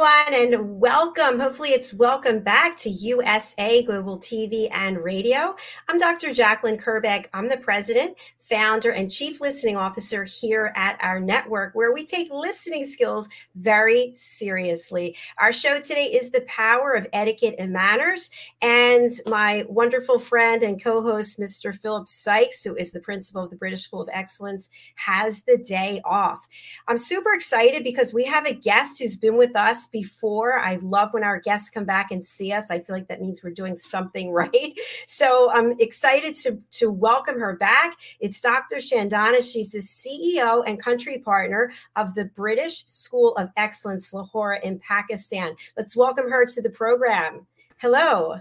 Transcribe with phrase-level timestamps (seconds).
[0.00, 1.40] everyone, and welcome.
[1.40, 5.56] Hopefully, it's welcome back to USA Global TV and Radio.
[5.88, 6.32] I'm Dr.
[6.32, 7.26] Jacqueline Kerbeck.
[7.34, 12.30] I'm the president, founder, and chief listening officer here at our network, where we take
[12.30, 15.16] listening skills very seriously.
[15.38, 18.30] Our show today is The Power of Etiquette and Manners,
[18.62, 21.74] and my wonderful friend and co host, Mr.
[21.74, 26.00] Philip Sykes, who is the principal of the British School of Excellence, has the day
[26.04, 26.46] off.
[26.86, 30.58] I'm super excited because we have a guest who's been with us before.
[30.58, 32.70] I love when our guests come back and see us.
[32.70, 34.72] I feel like that means we're doing something right.
[35.06, 37.96] So I'm excited to, to welcome her back.
[38.20, 38.76] It's Dr.
[38.76, 39.36] Shandana.
[39.36, 45.54] She's the CEO and country partner of the British School of Excellence, Lahore in Pakistan.
[45.76, 47.46] Let's welcome her to the program.
[47.78, 48.40] Hello.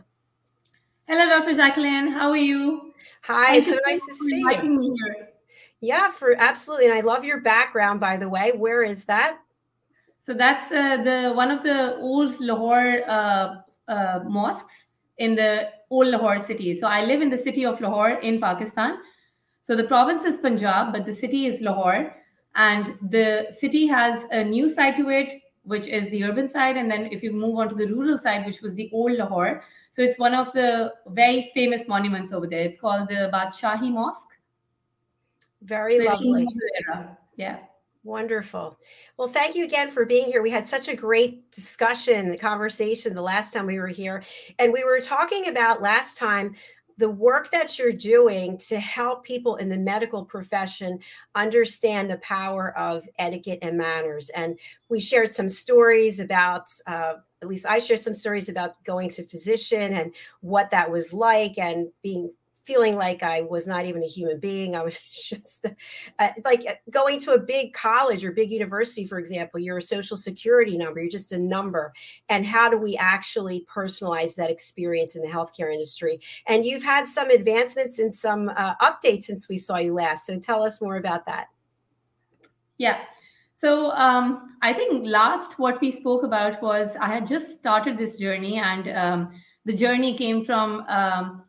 [1.08, 1.54] Hello, Dr.
[1.54, 2.12] Jacqueline.
[2.12, 2.94] How are you?
[3.22, 4.96] Hi, Thank it's so nice to see you.
[5.80, 6.86] Yeah, for absolutely.
[6.88, 8.52] And I love your background, by the way.
[8.56, 9.40] Where is that?
[10.28, 14.88] So that's uh, the one of the old Lahore uh, uh, mosques
[15.20, 16.74] in the old Lahore city.
[16.74, 18.98] So I live in the city of Lahore in Pakistan.
[19.62, 22.14] So the province is Punjab, but the city is Lahore,
[22.56, 25.32] and the city has a new side to it,
[25.64, 28.46] which is the urban side, and then if you move on to the rural side,
[28.46, 32.64] which was the old Lahore, so it's one of the very famous monuments over there.
[32.64, 34.36] It's called the Badshahi Mosque.
[35.62, 36.46] Very so lovely.
[37.38, 37.60] Yeah.
[38.08, 38.80] Wonderful.
[39.18, 40.42] Well, thank you again for being here.
[40.42, 44.24] We had such a great discussion, conversation the last time we were here.
[44.60, 46.56] And we were talking about last time
[46.96, 51.00] the work that you're doing to help people in the medical profession
[51.36, 54.30] understand the power of etiquette and manners.
[54.30, 54.58] And
[54.88, 59.24] we shared some stories about, uh, at least I shared some stories about going to
[59.24, 62.32] physician and what that was like and being
[62.68, 64.76] feeling like I was not even a human being.
[64.76, 65.66] I was just
[66.20, 69.82] uh, like uh, going to a big college or big university, for example, you're a
[69.82, 71.94] social security number, you're just a number.
[72.28, 76.20] And how do we actually personalize that experience in the healthcare industry?
[76.46, 80.26] And you've had some advancements and some uh, updates since we saw you last.
[80.26, 81.48] So tell us more about that.
[82.78, 83.00] Yeah.
[83.60, 88.18] So um, I think last what we spoke about was I had just started this
[88.18, 89.32] journey, and um,
[89.66, 91.44] the journey came from um,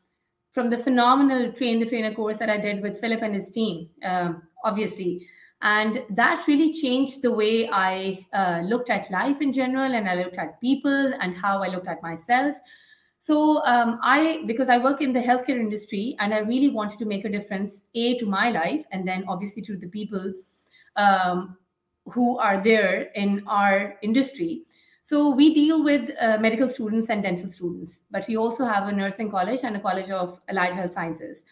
[0.58, 3.88] from the phenomenal train the trainer course that I did with Philip and his team,
[4.02, 5.28] um, obviously.
[5.62, 10.16] And that really changed the way I uh, looked at life in general, and I
[10.16, 12.56] looked at people and how I looked at myself.
[13.20, 17.04] So um, I, because I work in the healthcare industry, and I really wanted to
[17.04, 20.32] make a difference, a to my life, and then obviously to the people
[20.96, 21.56] um,
[22.06, 24.62] who are there in our industry.
[25.08, 28.92] So we deal with uh, medical students and dental students, but we also have a
[28.92, 31.44] nursing college and a college of allied health sciences,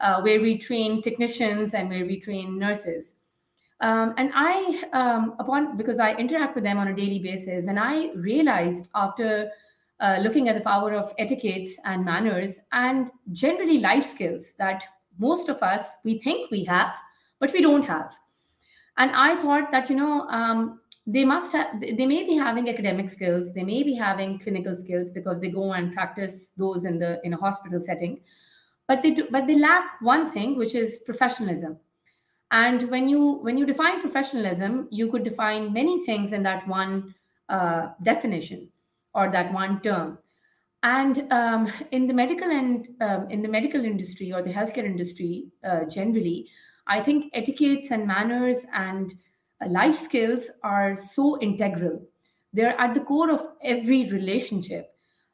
[0.00, 3.12] uh, where we train technicians and where we train nurses.
[3.82, 7.78] Um, and I, um, upon because I interact with them on a daily basis, and
[7.78, 9.50] I realized after
[10.00, 14.82] uh, looking at the power of etiquettes and manners and generally life skills that
[15.18, 16.94] most of us we think we have,
[17.40, 18.10] but we don't have.
[18.96, 23.08] And I thought that you know um, they must have they may be having academic
[23.08, 27.20] skills they may be having clinical skills because they go and practice those in the
[27.24, 28.20] in a hospital setting
[28.88, 31.76] but they do, but they lack one thing which is professionalism.
[32.52, 37.14] And when you when you define professionalism you could define many things in that one
[37.48, 38.68] uh, definition
[39.14, 40.18] or that one term.
[40.82, 45.46] And um, in the medical and um, in the medical industry or the healthcare industry
[45.64, 46.48] uh, generally
[46.86, 49.14] i think etiquettes and manners and
[49.68, 52.02] life skills are so integral.
[52.52, 54.90] They're at the core of every relationship,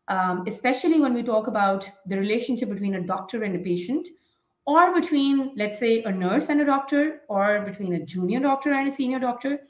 [0.08, 4.08] um, especially when we talk about the relationship between a doctor and a patient,
[4.64, 8.88] or between, let's say, a nurse and a doctor, or between a junior doctor and
[8.88, 9.60] a senior doctor.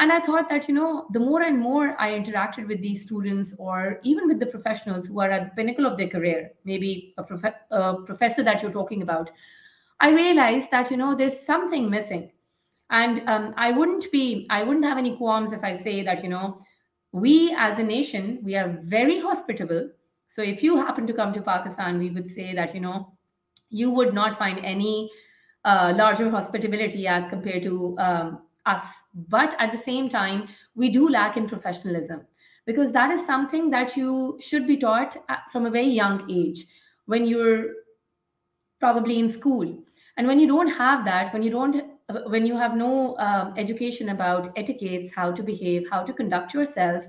[0.00, 3.56] And I thought that, you know, the more and more I interacted with these students,
[3.58, 7.24] or even with the professionals who are at the pinnacle of their career, maybe a,
[7.24, 9.32] prof- a professor that you're talking about,
[9.98, 12.30] I realized that, you know, there's something missing
[12.90, 16.28] and um, i wouldn't be i wouldn't have any qualms if i say that you
[16.28, 16.60] know
[17.12, 19.88] we as a nation we are very hospitable
[20.28, 23.12] So if you happen to come to Pakistan, we would say that, you know,
[23.70, 25.10] you would not find any
[25.64, 28.82] uh, larger hospitality as compared to um, us.
[29.14, 32.26] But at the same time, we do lack in professionalism
[32.66, 35.16] because that is something that you should be taught
[35.50, 36.66] from a very young age
[37.06, 37.70] when you're
[38.78, 39.82] probably in school.
[40.18, 41.87] And when you don't have that, when you don't
[42.26, 47.04] when you have no um, education about etiquettes, how to behave, how to conduct yourself,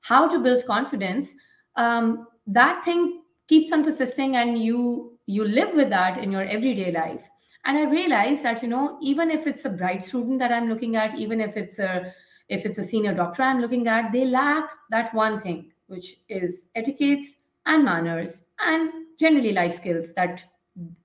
[0.00, 1.32] how to build confidence,
[1.76, 6.90] um, that thing keeps on persisting, and you you live with that in your everyday
[6.90, 7.22] life.
[7.64, 10.96] And I realized that you know even if it's a bright student that I'm looking
[10.96, 12.12] at, even if it's a
[12.48, 16.62] if it's a senior doctor I'm looking at, they lack that one thing, which is
[16.74, 17.28] etiquettes
[17.66, 18.90] and manners and
[19.20, 20.42] generally life skills that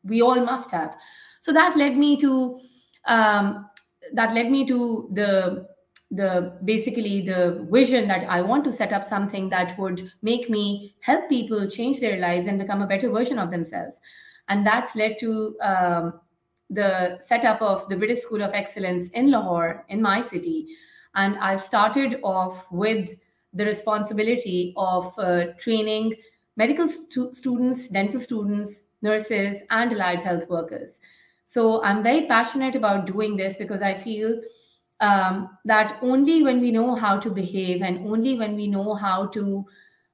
[0.04, 0.96] we all must have.
[1.42, 2.60] So that led me to
[3.08, 3.70] um,
[4.14, 5.68] that led me to the
[6.12, 10.96] the basically the vision that i want to set up something that would make me
[11.02, 14.00] help people change their lives and become a better version of themselves.
[14.48, 16.22] And that's led to um,
[16.70, 20.68] the setup of the british school of excellence in lahore in my city.
[21.16, 23.10] And i've started off with
[23.54, 26.16] the responsibility of uh, training
[26.56, 31.00] medical stu- students dental students nurses and allied health workers
[31.48, 34.42] so I'm very passionate about doing this because I feel
[35.00, 39.28] um, that only when we know how to behave and only when we know how
[39.28, 39.66] to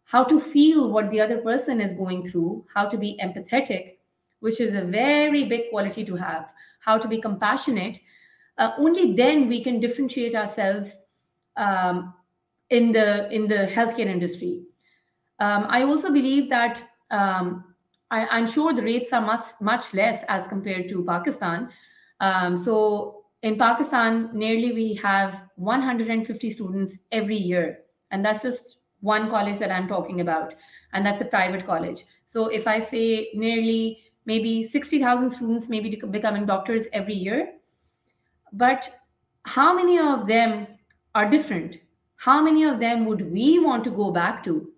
[0.06, 3.98] how to feel what the other person is going through, how to be empathetic,
[4.42, 6.50] which is a very big quality to have,
[6.82, 8.00] how to be compassionate,
[8.60, 10.96] uh, only then we can differentiate ourselves
[11.58, 12.14] um,
[12.70, 14.66] in the in the healthcare industry.
[15.40, 17.73] Um, I also believe that um,
[18.14, 21.70] I, am sure the rates are much much less as compared to Pakistan.
[22.20, 27.80] Um, so in Pakistan, nearly we have 150 students every year,
[28.12, 30.54] and that's just one college that I'm talking about,
[30.94, 32.06] and that's a private college.
[32.26, 37.56] So if I say nearly maybe 60,000 students maybe becoming doctors every year,
[38.54, 38.90] but
[39.44, 40.68] how many of them
[41.16, 41.78] are different?
[42.16, 44.72] How many of them would we want to go back to?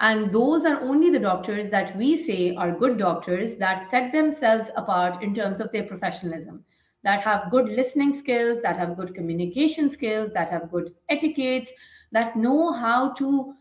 [0.00, 4.68] And those are only the doctors that we say are good doctors that set themselves
[4.76, 6.64] apart in terms of their professionalism,
[7.02, 11.72] that have good listening skills, that have good communication skills, that have good etiquettes,
[12.12, 13.54] that know how to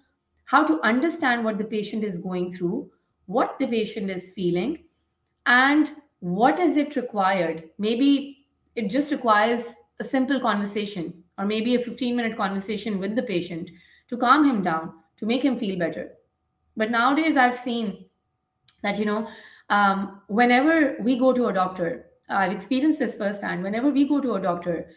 [0.43, 2.91] how to understand what the patient is going through,
[3.25, 4.83] what the patient is feeling,
[5.47, 5.89] and
[6.19, 7.69] what is it required.
[7.79, 8.45] Maybe
[8.75, 13.71] it just requires a simple conversation or maybe a 15 minute conversation with the patient
[14.09, 16.11] to calm him down, to make him feel better
[16.75, 18.05] but nowadays, I've seen
[18.83, 19.27] that, you know,
[19.69, 23.63] um, whenever we go to a doctor, I've experienced this firsthand.
[23.63, 24.89] Whenever we go to a doctor,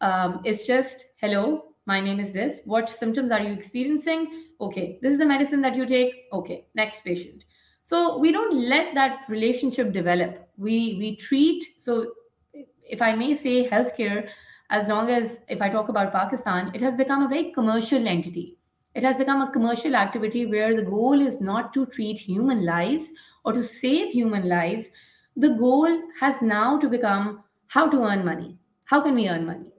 [0.00, 2.58] um, it's just, hello, my name is this.
[2.64, 4.46] What symptoms are you experiencing?
[4.60, 6.24] Okay, this is the medicine that you take.
[6.32, 7.44] Okay, next patient.
[7.82, 10.48] So we don't let that relationship develop.
[10.56, 11.64] We we treat.
[11.78, 12.12] So
[12.82, 14.28] if I may say, healthcare,
[14.70, 18.58] as long as if I talk about Pakistan, it has become a very commercial entity.
[18.96, 23.10] It has become a commercial activity where the goal is not to treat human lives
[23.44, 24.86] or to save human lives.
[25.36, 28.56] The goal has now to become how to earn money.
[28.86, 29.70] How can we earn money?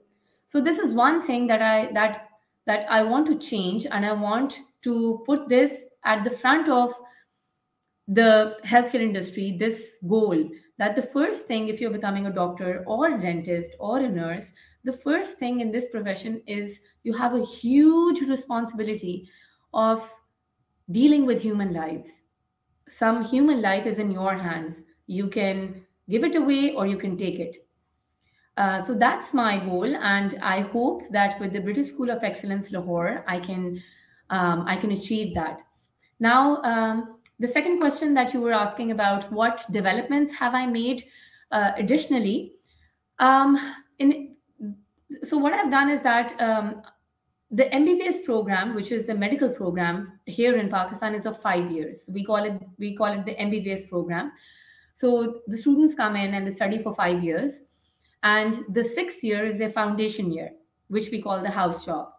[0.46, 2.28] So this is one thing that I that
[2.66, 6.94] that I want to change and I want to put this at the front of
[8.06, 10.48] the healthcare industry this goal
[10.78, 14.52] that the first thing if you're becoming a doctor or a dentist or a nurse
[14.84, 19.28] the first thing in this profession is you have a huge responsibility
[19.74, 20.08] of
[20.90, 22.08] dealing with human lives.
[22.88, 24.82] Some human life is in your hands.
[25.06, 27.66] You can give it away or you can take it.
[28.56, 32.72] Uh, so that's my goal, and I hope that with the British School of Excellence
[32.72, 33.80] Lahore, I can
[34.30, 35.60] um, I can achieve that.
[36.18, 41.04] Now, um, the second question that you were asking about what developments have I made
[41.52, 42.54] uh, additionally?
[43.20, 44.34] Um, in
[45.22, 46.82] so what I've done is that um,
[47.50, 52.08] the MBBS program, which is the medical program here in Pakistan, is of five years.
[52.12, 54.32] We call it we call it the MBBS program.
[54.94, 57.60] So the students come in and they study for five years,
[58.22, 60.50] and the sixth year is their foundation year,
[60.88, 62.10] which we call the house job.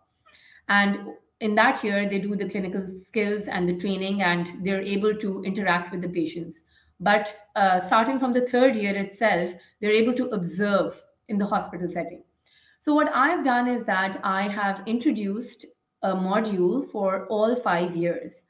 [0.67, 0.99] And
[1.41, 5.43] in that year, they do the clinical skills and the training, and they're able to
[5.43, 6.63] interact with the patients.
[6.99, 11.87] But uh, starting from the third year itself, they're able to observe in the hospital
[11.89, 12.23] setting.
[12.79, 15.65] So what I've done is that I have introduced
[16.01, 18.43] a module for all five years.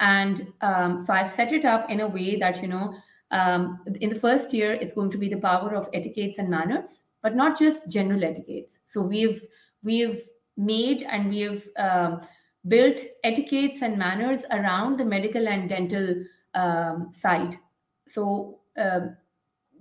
[0.00, 2.94] And um, so I've set it up in a way that, you know,
[3.30, 7.02] um, in the first year, it's going to be the power of etiquettes and manners,
[7.22, 8.78] but not just general etiquettes.
[8.84, 9.42] So we've
[9.82, 10.24] we've
[10.56, 12.22] made and we've um,
[12.68, 16.14] built etiquettes and manners around the medical and dental
[16.54, 17.58] um, side.
[18.06, 19.16] So, um,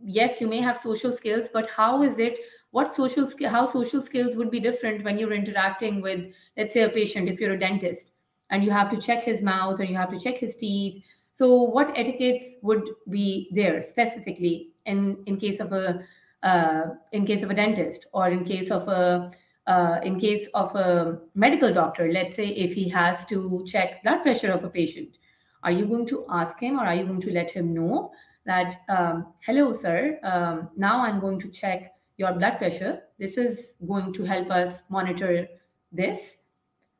[0.03, 2.39] yes, you may have social skills, but how is it?
[2.71, 6.89] What social how social skills would be different when you're interacting with, let's say, a
[6.89, 8.11] patient if you're a dentist
[8.49, 11.03] and you have to check his mouth or you have to check his teeth.
[11.31, 16.03] So, what etiquettes would be there specifically in in case of a
[16.43, 19.31] uh, in case of a dentist or in case of a
[19.67, 24.21] uh, in case of a medical doctor, let's say if he has to check blood
[24.23, 25.17] pressure of a patient,
[25.63, 28.11] are you going to ask him or are you going to let him know
[28.45, 33.01] that, um, hello, sir, um, now I'm going to check your blood pressure.
[33.19, 35.47] This is going to help us monitor
[35.91, 36.37] this.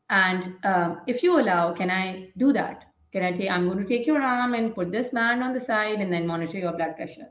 [0.10, 2.86] And um, if you allow, can I do that?
[3.12, 5.60] Can I take, I'm going to take your arm and put this band on the
[5.60, 7.28] side and then monitor your blood pressure.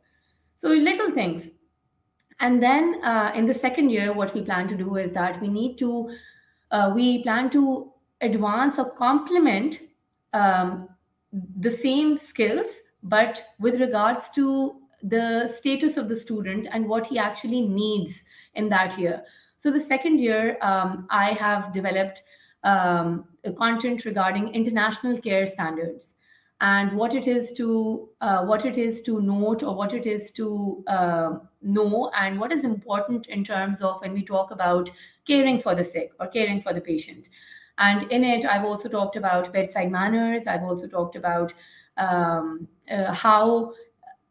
[0.56, 1.48] So little things
[2.42, 5.46] and then uh, in the second year, what we plan to do is that we
[5.46, 6.10] need to,
[6.72, 9.78] uh, we plan to advance or complement
[10.32, 10.88] um,
[11.60, 12.68] the same skills,
[13.02, 18.22] but with regards to the status of the student and what he actually needs
[18.54, 19.22] in that year.
[19.56, 22.22] So the second year, um, I have developed
[22.64, 23.24] um,
[23.58, 26.16] content regarding international care standards.
[26.60, 30.30] And what it is to uh, what it is to note or what it is
[30.32, 34.88] to uh, know and what is important in terms of when we talk about
[35.26, 37.28] caring for the sick or caring for the patient.
[37.78, 40.46] And in it i've also talked about bedside manners.
[40.46, 41.52] I've also talked about
[41.96, 43.72] um, uh, how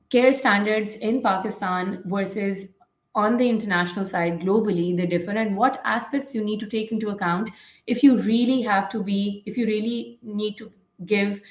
[0.10, 2.66] care standards in pakistan versus
[3.14, 7.10] on the international side globally they differ and what aspects you need to take into
[7.10, 7.50] account
[7.88, 10.72] if you really have to be if you really need to
[11.06, 11.42] give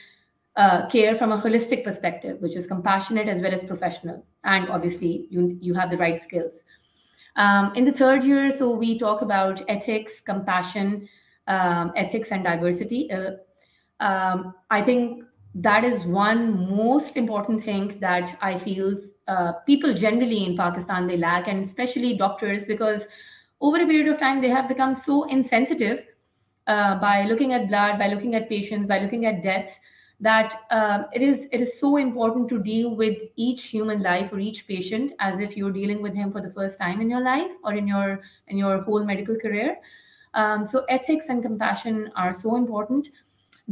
[0.57, 4.25] uh, care from a holistic perspective, which is compassionate as well as professional.
[4.45, 6.65] And obviously, you, you have the right skills.
[7.37, 11.09] Um, in the third year, so we talk about ethics, compassion,
[11.47, 13.11] um, ethics, and diversity.
[13.11, 13.33] Uh,
[14.01, 20.45] um, I think that is one most important thing that I feel uh, people generally
[20.45, 23.07] in Pakistan they lack, and especially doctors, because
[23.61, 26.05] over a period of time they have become so insensitive
[26.67, 29.75] uh, by looking at blood, by looking at patients, by looking at deaths
[30.21, 34.39] that um, it is it is so important to deal with each human life or
[34.39, 37.51] each patient as if you're dealing with him for the first time in your life
[37.65, 39.79] or in your in your whole medical career.
[40.35, 43.09] Um, so ethics and compassion are so important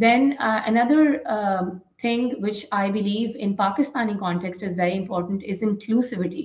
[0.04, 1.02] then uh, another
[1.36, 6.44] um, thing which i believe in pakistani context is very important is inclusivity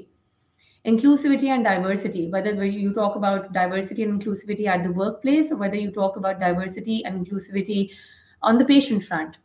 [0.94, 5.82] inclusivity and diversity whether you talk about diversity and inclusivity at the workplace or whether
[5.84, 7.82] you talk about diversity and inclusivity
[8.42, 9.38] on the patient front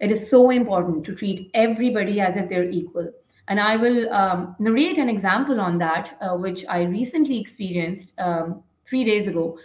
[0.00, 3.10] it is so important to treat everybody as if they're equal.
[3.48, 8.62] And I will um, narrate an example on that, uh, which I recently experienced um,
[8.88, 9.58] three days ago.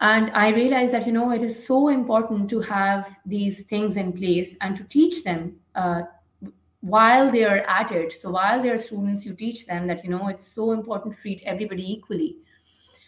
[0.00, 4.12] And I realized that, you know, it is so important to have these things in
[4.12, 6.02] place and to teach them uh,
[6.80, 8.12] while they are at it.
[8.20, 11.42] So while they're students, you teach them that, you know, it's so important to treat
[11.46, 12.36] everybody equally.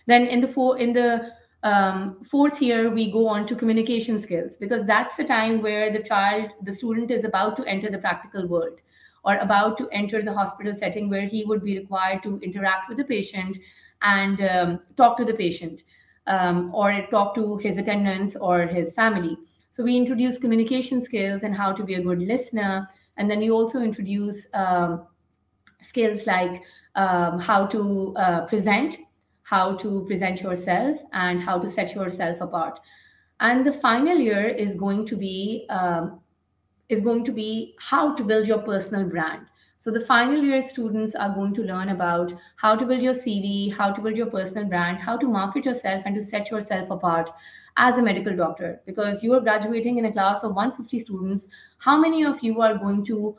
[0.07, 4.57] Then in the four, in the um, fourth year we go on to communication skills
[4.57, 8.47] because that's the time where the child the student is about to enter the practical
[8.47, 8.79] world
[9.25, 12.97] or about to enter the hospital setting where he would be required to interact with
[12.97, 13.59] the patient
[14.03, 15.83] and um, talk to the patient
[16.29, 19.37] um, or talk to his attendants or his family.
[19.71, 22.89] So we introduce communication skills and how to be a good listener.
[23.17, 25.07] And then we also introduce um,
[25.83, 26.63] skills like
[26.95, 28.99] um, how to uh, present
[29.49, 32.79] how to present yourself and how to set yourself apart.
[33.41, 36.21] And the final year is going to be um,
[36.91, 39.47] is going to be how to build your personal brand
[39.79, 43.73] so the final year students are going to learn about how to build your cv
[43.73, 47.31] how to build your personal brand how to market yourself and to set yourself apart
[47.77, 51.47] as a medical doctor because you are graduating in a class of 150 students
[51.79, 53.37] how many of you are going to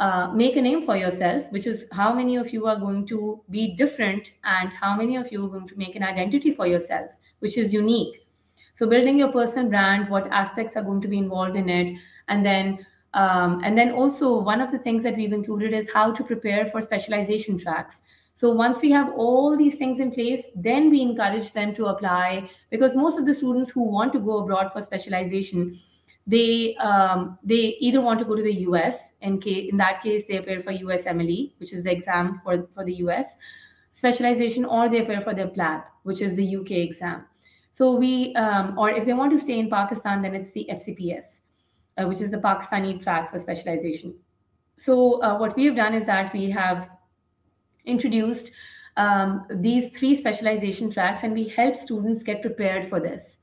[0.00, 3.40] uh, make a name for yourself, which is how many of you are going to
[3.50, 7.10] be different and how many of you are going to make an identity for yourself,
[7.40, 8.24] which is unique.
[8.74, 12.46] So building your personal brand, what aspects are going to be involved in it, and
[12.46, 16.22] then um, and then also one of the things that we've included is how to
[16.24, 18.02] prepare for specialization tracks.
[18.34, 22.48] So once we have all these things in place, then we encourage them to apply
[22.70, 25.78] because most of the students who want to go abroad for specialization
[26.28, 30.26] they um, they either want to go to the US in case in that case
[30.26, 33.36] they appear for USMLE, which is the exam for, for the US
[33.92, 37.24] specialization, or they appear for their PLAB, which is the UK exam.
[37.72, 41.40] So we um, or if they want to stay in Pakistan, then it's the FCPS,
[41.98, 44.14] uh, which is the Pakistani track for specialization.
[44.76, 46.88] So uh, what we have done is that we have
[47.84, 48.50] introduced
[48.96, 53.38] um, these three specialization tracks, and we help students get prepared for this.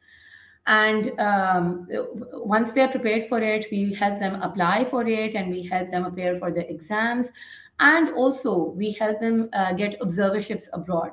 [0.67, 1.87] and um,
[2.33, 5.91] once they are prepared for it we help them apply for it and we help
[5.91, 7.29] them prepare for the exams
[7.79, 11.11] and also we help them uh, get observerships abroad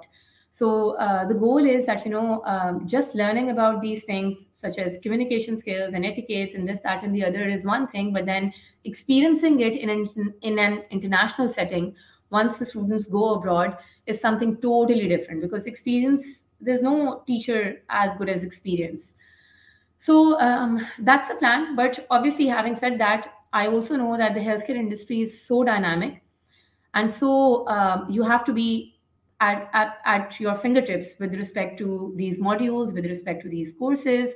[0.55, 4.77] so uh, the goal is that you know um, just learning about these things such
[4.77, 8.27] as communication skills and etiquettes and this that and the other is one thing but
[8.27, 8.53] then
[8.85, 11.95] experiencing it in an, in an international setting
[12.31, 18.15] once the students go abroad is something totally different because experience there's no teacher as
[18.17, 19.15] good as experience
[20.03, 21.77] so um, that's the plan.
[21.77, 26.25] But obviously, having said that, I also know that the healthcare industry is so dynamic.
[26.95, 28.92] And so um, you have to be
[29.43, 34.33] at, at, at, your fingertips with respect to these modules, with respect to these courses.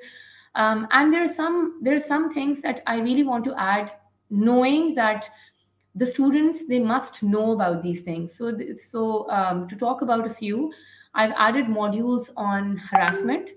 [0.54, 3.92] Um, and there are some there are some things that I really want to add,
[4.30, 5.28] knowing that
[5.94, 8.36] the students they must know about these things.
[8.36, 10.72] So so um, to talk about a few,
[11.14, 13.50] I've added modules on harassment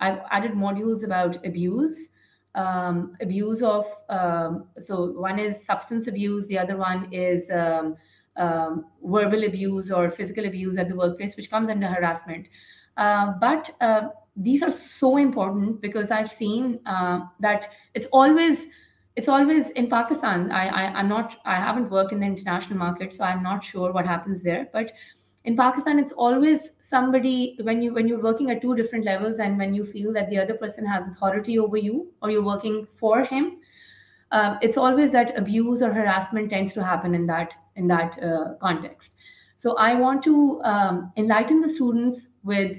[0.00, 2.10] I've added modules about abuse,
[2.54, 7.96] um, abuse of, um, so one is substance abuse, the other one is um,
[8.36, 12.46] um verbal abuse or physical abuse at the workplace, which comes under harassment.
[12.96, 18.66] Uh, but uh, these are so important because I've seen uh, that it's always
[19.16, 20.50] it's always in Pakistan.
[20.50, 23.92] I, I am not I haven't worked in the international market, so I'm not sure
[23.92, 24.68] what happens there.
[24.72, 24.92] But
[25.44, 29.58] in pakistan it's always somebody when you when you're working at two different levels and
[29.58, 33.24] when you feel that the other person has authority over you or you're working for
[33.24, 33.58] him
[34.30, 38.54] uh, it's always that abuse or harassment tends to happen in that in that uh,
[38.60, 39.12] context
[39.56, 42.76] so i want to um, enlighten the students with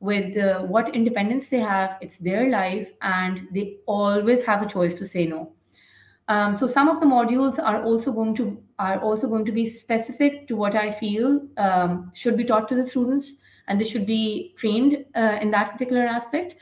[0.00, 4.94] with uh, what independence they have it's their life and they always have a choice
[4.94, 5.52] to say no
[6.28, 9.68] um, so some of the modules are also going to are also going to be
[9.68, 13.36] specific to what I feel um, should be taught to the students,
[13.68, 16.54] and they should be trained uh, in that particular aspect.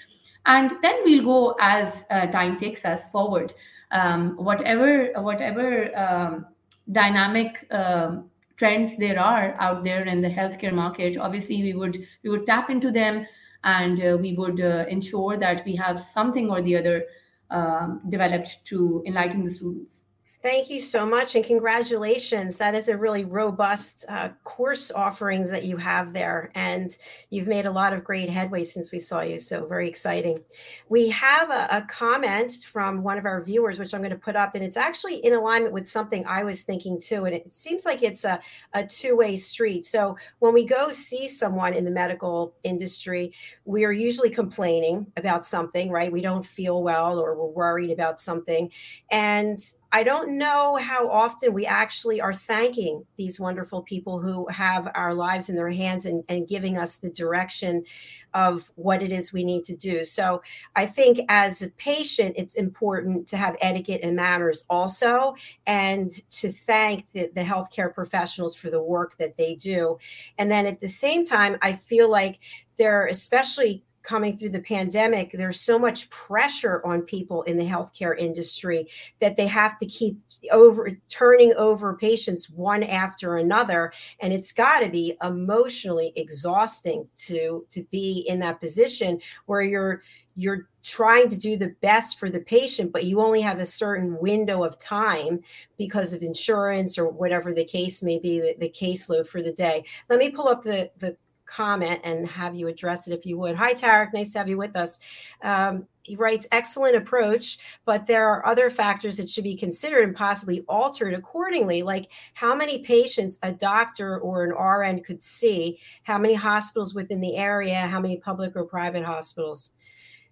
[0.47, 3.55] And then we'll go as uh, time takes us forward.
[3.93, 6.47] Um, whatever whatever um,
[6.93, 12.31] dynamic um, trends there are out there in the healthcare market, obviously we would we
[12.31, 13.27] would tap into them,
[13.65, 17.05] and uh, we would uh, ensure that we have something or the other
[17.51, 20.05] um, developed to enlighten the students.
[20.43, 22.57] Thank you so much and congratulations.
[22.57, 26.51] That is a really robust uh, course offerings that you have there.
[26.55, 26.97] And
[27.29, 29.39] you've made a lot of great headway since we saw you.
[29.39, 30.41] So, very exciting.
[30.89, 34.35] We have a, a comment from one of our viewers, which I'm going to put
[34.35, 37.27] up, and it's actually in alignment with something I was thinking too.
[37.27, 38.41] And it seems like it's a,
[38.73, 39.85] a two way street.
[39.85, 43.35] So, when we go see someone in the medical industry,
[43.67, 46.11] we are usually complaining about something, right?
[46.11, 48.71] We don't feel well or we're worried about something.
[49.11, 54.89] And I don't know how often we actually are thanking these wonderful people who have
[54.95, 57.85] our lives in their hands and, and giving us the direction
[58.33, 60.05] of what it is we need to do.
[60.05, 60.43] So
[60.77, 65.35] I think as a patient, it's important to have etiquette and manners also,
[65.67, 69.99] and to thank the, the healthcare professionals for the work that they do.
[70.39, 72.39] And then at the same time, I feel like
[72.77, 78.19] they're especially coming through the pandemic, there's so much pressure on people in the healthcare
[78.19, 78.89] industry
[79.21, 80.19] that they have to keep
[80.53, 83.93] over turning over patients one after another.
[84.21, 90.03] And it's got to be emotionally exhausting to to be in that position where you're
[90.35, 94.19] you're trying to do the best for the patient, but you only have a certain
[94.19, 95.41] window of time
[95.77, 99.85] because of insurance or whatever the case may be, the, the caseload for the day.
[100.09, 101.17] Let me pull up the, the
[101.51, 103.57] comment and have you address it if you would.
[103.57, 104.13] Hi, Tarek.
[104.15, 105.01] Nice to have you with us.
[105.43, 110.17] Um, he writes, excellent approach, but there are other factors that should be considered and
[110.17, 116.19] possibly altered accordingly, like how many patients a doctor or an RN could see, how
[116.19, 119.71] many hospitals within the area, how many public or private hospitals.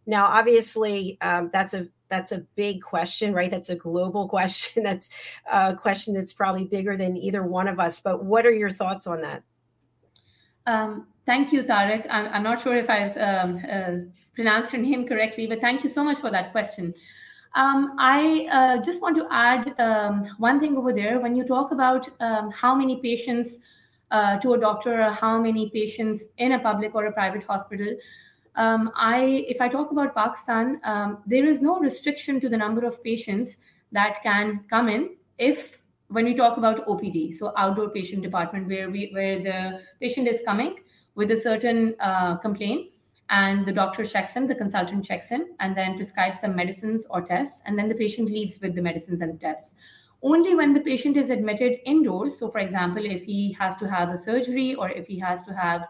[0.07, 3.51] Now, obviously, um, that's a that's a big question, right?
[3.51, 4.83] That's a global question.
[4.83, 5.11] That's
[5.53, 8.01] a question that's probably bigger than either one of us.
[8.01, 9.43] But what are your thoughts on that?
[10.69, 12.07] Um, thank you, Tarek.
[12.11, 13.93] I'm, I'm, not sure if I've um, uh,
[14.35, 16.93] pronounced your name correctly, but thank you so much for that question.
[17.55, 21.21] Um, I uh, just want to add um, one thing over there.
[21.21, 23.57] When you talk about um, how many patients
[24.11, 27.97] uh, to a doctor or how many patients in a public or a private hospital,
[28.57, 30.81] um, I, if I talk about Pakistan,
[31.27, 33.57] there is no restriction to the number of patients
[33.93, 35.78] that can come in if
[36.09, 40.41] when we talk about OPD, so outdoor patient department, where we where the patient is
[40.45, 40.77] coming
[41.15, 42.91] with a certain uh, complaint,
[43.31, 47.21] and the doctor checks him, the consultant checks him, and then prescribes some medicines or
[47.21, 49.75] tests, and then the patient leaves with the medicines and the tests.
[50.23, 54.09] Only when the patient is admitted indoors, so for example, if he has to have
[54.09, 55.87] a surgery or if he has to have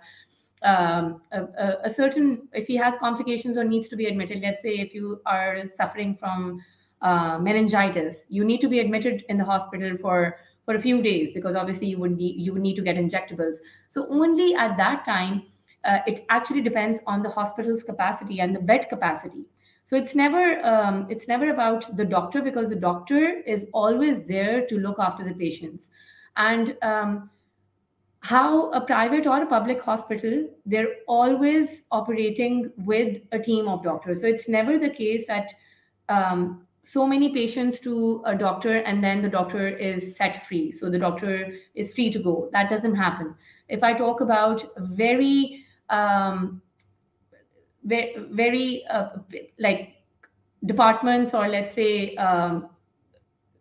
[0.63, 4.71] um, a, a, certain if he has complications or needs to be admitted let's say
[4.71, 6.61] if you are suffering from
[7.03, 8.25] uh, meningitis.
[8.29, 11.87] You need to be admitted in the hospital for for a few days because obviously
[11.87, 13.57] you would be you would need to get injectables.
[13.89, 15.45] So only at that time
[15.85, 19.47] uh, it actually depends on the hospital's capacity and the bed capacity.
[19.85, 24.67] So it's never um, it's never about the doctor because the doctor is always there
[24.67, 25.89] to look after the patients.
[26.37, 27.31] And um,
[28.21, 34.21] how a private or a public hospital they're always operating with a team of doctors.
[34.21, 35.51] So it's never the case that
[36.11, 40.89] um, so many patients to a doctor and then the doctor is set free so
[40.89, 43.35] the doctor is free to go that doesn't happen
[43.69, 46.63] if i talk about very um,
[47.89, 49.09] very, uh,
[49.59, 49.95] like
[50.67, 52.69] departments or let's say um,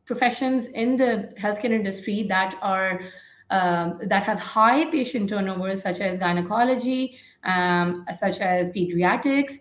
[0.06, 3.02] professions in the healthcare industry that are
[3.50, 9.54] um, that have high patient turnovers, such as gynecology, um, such as pediatrics.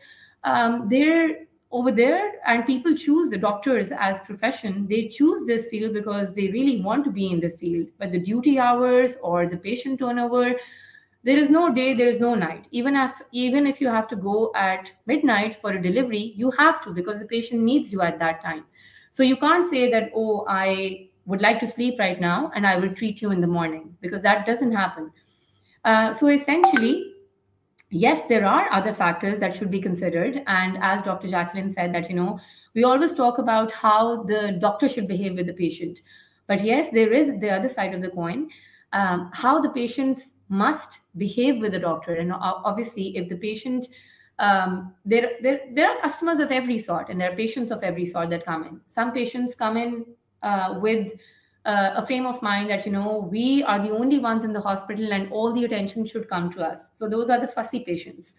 [0.42, 1.45] Um, they're
[1.76, 4.86] over there, and people choose the doctors as profession.
[4.88, 7.88] They choose this field because they really want to be in this field.
[7.98, 10.54] But the duty hours or the patient turnover,
[11.22, 12.66] there is no day, there is no night.
[12.70, 16.80] Even if even if you have to go at midnight for a delivery, you have
[16.84, 18.64] to because the patient needs you at that time.
[19.12, 22.76] So you can't say that, oh, I would like to sleep right now and I
[22.76, 25.10] will treat you in the morning because that doesn't happen.
[25.84, 27.15] Uh, so essentially,
[27.90, 30.42] yes, there are other factors that should be considered.
[30.46, 31.28] And as Dr.
[31.28, 32.38] Jacqueline said, that, you know,
[32.74, 36.00] we always talk about how the doctor should behave with the patient.
[36.46, 38.48] But yes, there is the other side of the coin,
[38.92, 42.14] um, how the patients must behave with the doctor.
[42.14, 43.86] And obviously, if the patient
[44.38, 48.04] um, there, there, there are customers of every sort and there are patients of every
[48.04, 48.80] sort that come in.
[48.86, 50.04] Some patients come in
[50.42, 51.12] uh, with
[51.66, 54.60] uh, a frame of mind that you know we are the only ones in the
[54.60, 56.88] hospital and all the attention should come to us.
[56.92, 58.34] So those are the fussy patients.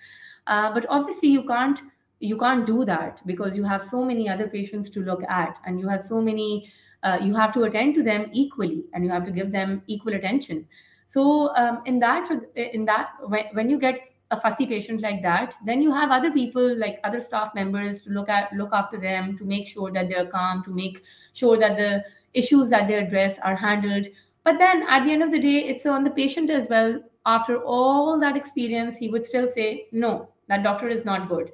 [0.48, 1.82] Uh, but obviously you can't
[2.20, 5.80] you can't do that because you have so many other patients to look at and
[5.80, 6.72] you have so many
[7.04, 10.14] uh, you have to attend to them equally and you have to give them equal
[10.14, 10.66] attention.
[11.06, 14.00] So um, in that in that when, when you get
[14.32, 18.10] a fussy patient like that then you have other people like other staff members to
[18.10, 21.78] look at look after them to make sure that they're calm to make sure that
[21.78, 24.08] the issues that they address are handled.
[24.44, 27.02] But then at the end of the day it's on the patient as well.
[27.26, 31.52] After all that experience he would still say no that doctor is not good.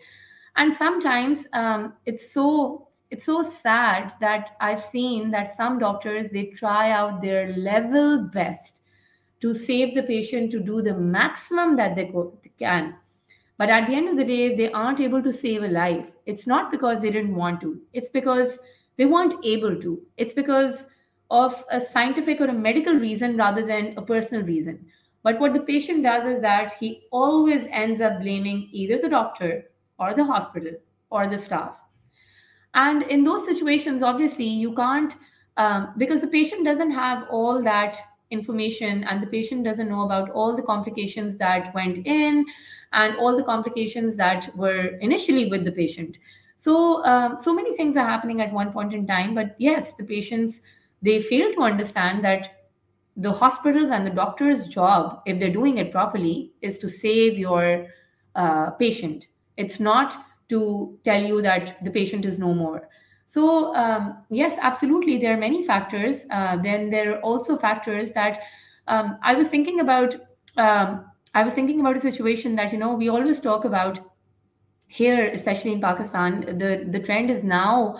[0.55, 6.45] And sometimes um, it's so it's so sad that i've seen that some doctors they
[6.45, 8.81] try out their level best
[9.43, 12.09] to save the patient to do the maximum that they
[12.57, 12.95] can.
[13.57, 16.05] But at the end of the day, they aren't able to save a life.
[16.25, 18.57] It's not because they didn't want to, it's because
[18.95, 20.01] they weren't able to.
[20.15, 20.85] It's because
[21.29, 24.85] of a scientific or a medical reason rather than a personal reason.
[25.23, 29.71] But what the patient does is that he always ends up blaming either the doctor
[29.99, 30.71] or the hospital
[31.09, 31.73] or the staff.
[32.75, 35.13] And in those situations, obviously, you can't,
[35.57, 37.97] um, because the patient doesn't have all that
[38.33, 42.45] information and the patient doesn't know about all the complications that went in
[42.91, 46.17] and all the complications that were initially with the patient.
[46.57, 50.03] So um, so many things are happening at one point in time but yes the
[50.03, 50.61] patients
[51.01, 52.63] they fail to understand that
[53.17, 57.87] the hospitals and the doctor's job if they're doing it properly is to save your
[58.35, 59.27] uh, patient.
[59.57, 62.87] It's not to tell you that the patient is no more
[63.25, 66.21] so um, yes, absolutely, there are many factors.
[66.31, 68.41] Uh, then there are also factors that
[68.87, 70.15] um, I was thinking about.
[70.57, 73.99] Um, I was thinking about a situation that you know we always talk about
[74.87, 76.41] here, especially in Pakistan.
[76.59, 77.97] The the trend is now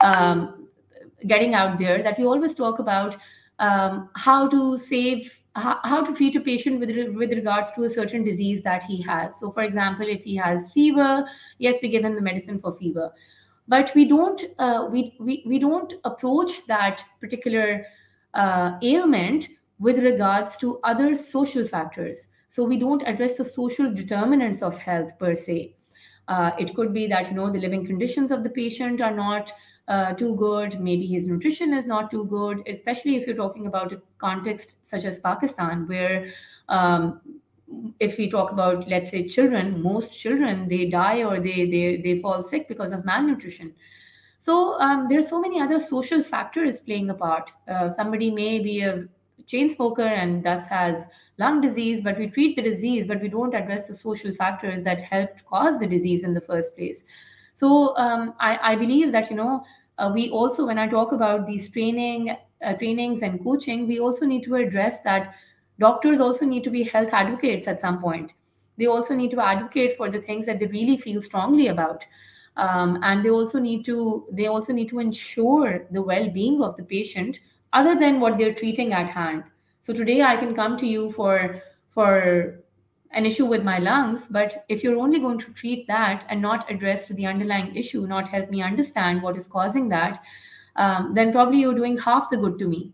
[0.00, 0.68] um,
[1.26, 3.16] getting out there that we always talk about
[3.58, 7.88] um, how to save how, how to treat a patient with, with regards to a
[7.88, 9.38] certain disease that he has.
[9.40, 11.26] So, for example, if he has fever,
[11.58, 13.10] yes, we give him the medicine for fever
[13.68, 17.84] but we don't uh, we, we we don't approach that particular
[18.34, 19.48] uh, ailment
[19.78, 22.28] with regards to other social factors.
[22.48, 25.74] So we don't address the social determinants of health per se.
[26.28, 29.52] Uh, it could be that you know the living conditions of the patient are not
[29.88, 30.80] uh, too good.
[30.80, 35.04] Maybe his nutrition is not too good especially if you're talking about a context such
[35.04, 36.26] as pakistan where
[36.68, 37.20] um,
[37.98, 42.20] if we talk about let's say children most children they die or they they, they
[42.20, 43.74] fall sick because of malnutrition.
[44.38, 47.50] So um, there's so many other social factors playing a part.
[47.66, 49.08] Uh, somebody may be a
[49.46, 51.06] chain smoker and thus has
[51.38, 55.00] lung disease but we treat the disease but we don't address the social factors that
[55.02, 57.04] helped cause the disease in the first place.
[57.54, 59.64] So um, I, I, believe that you know
[59.98, 64.26] uh, we also when i talk about these training uh, trainings and coaching we also
[64.26, 65.34] need to address that
[65.78, 68.32] doctors also need to be health advocates at some point.
[68.78, 72.04] They also need to advocate for the things that they really feel strongly about.
[72.56, 76.82] Um, and they also need to they also need to ensure the well-being of the
[76.82, 77.40] patient
[77.72, 79.44] other than what they're treating at hand.
[79.82, 82.60] So today i can come to you for for
[83.12, 86.70] an issue with my lungs but if you're only going to treat that and not
[86.70, 90.24] address to the underlying issue not help me understand what is causing that
[90.76, 92.92] um, then probably you're doing half the good to me.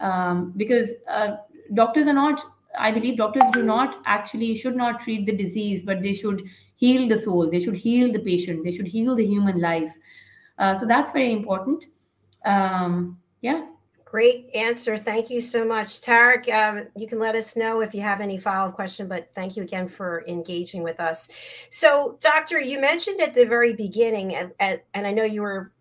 [0.00, 1.36] Um, because uh,
[1.74, 2.42] doctors are not
[2.78, 6.42] i believe doctors do not actually should not treat the disease but they should
[6.76, 9.92] heal the soul they should heal the patient they should heal the human life
[10.58, 11.84] uh, so that's very important
[12.44, 13.66] um, yeah
[14.12, 14.98] Great answer.
[14.98, 16.02] Thank you so much.
[16.02, 19.56] Tarek, uh, you can let us know if you have any follow-up question, but thank
[19.56, 21.30] you again for engaging with us.
[21.70, 25.72] So, Doctor, you mentioned at the very beginning, and, and I know you were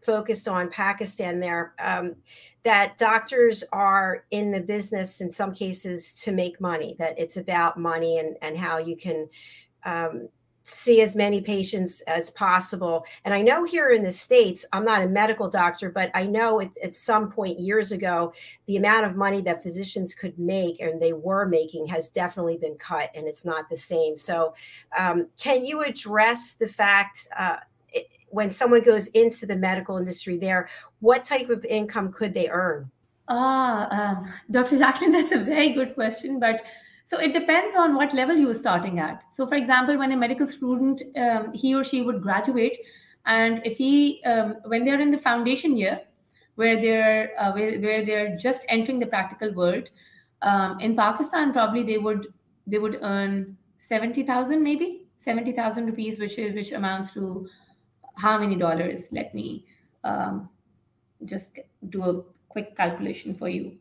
[0.00, 2.14] focused on Pakistan there, um,
[2.62, 7.78] that doctors are in the business in some cases to make money, that it's about
[7.78, 9.28] money and, and how you can
[9.84, 10.28] um,
[10.62, 13.04] see as many patients as possible.
[13.24, 16.60] And I know here in the States, I'm not a medical doctor, but I know
[16.60, 18.32] it, at some point years ago,
[18.66, 22.76] the amount of money that physicians could make and they were making has definitely been
[22.76, 24.16] cut and it's not the same.
[24.16, 24.54] So,
[24.96, 27.28] um, can you address the fact?
[27.36, 27.56] Uh,
[28.30, 30.68] when someone goes into the medical industry there,
[31.00, 32.90] what type of income could they earn?
[33.28, 34.78] Ah, um, Dr.
[34.78, 36.40] Jacqueline, that's a very good question.
[36.40, 36.64] But
[37.04, 39.22] so it depends on what level you are starting at.
[39.30, 42.78] So, for example, when a medical student, um, he or she would graduate,
[43.26, 46.00] and if he, um, when they're in the foundation year,
[46.54, 49.88] where they're uh, where, where, they're just entering the practical world,
[50.42, 52.28] um, in Pakistan, probably they would
[52.66, 57.48] they would earn seventy thousand, maybe seventy thousand rupees, which is which amounts to
[58.20, 59.06] how many dollars?
[59.10, 59.66] Let me
[60.04, 60.48] um,
[61.24, 63.72] just do a quick calculation for you.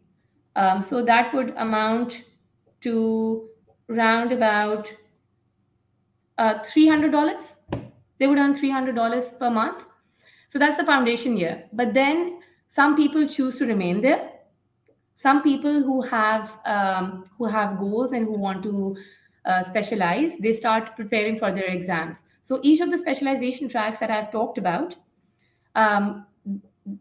[0.55, 2.23] Um, so that would amount
[2.81, 3.49] to
[3.87, 4.93] round about
[6.37, 7.55] uh, $300.
[8.19, 9.85] They would earn $300 per month.
[10.47, 11.65] So that's the foundation year.
[11.73, 14.31] But then some people choose to remain there.
[15.15, 18.95] Some people who have um, who have goals and who want to
[19.49, 22.23] uh, specialize, they start preparing for their exams.
[22.41, 24.95] So each of the specialization tracks that I've talked about,
[25.75, 26.25] um,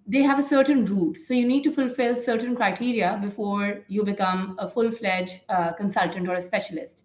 [0.07, 1.23] they have a certain route.
[1.23, 6.29] So you need to fulfill certain criteria before you become a full fledged uh, consultant
[6.29, 7.03] or a specialist.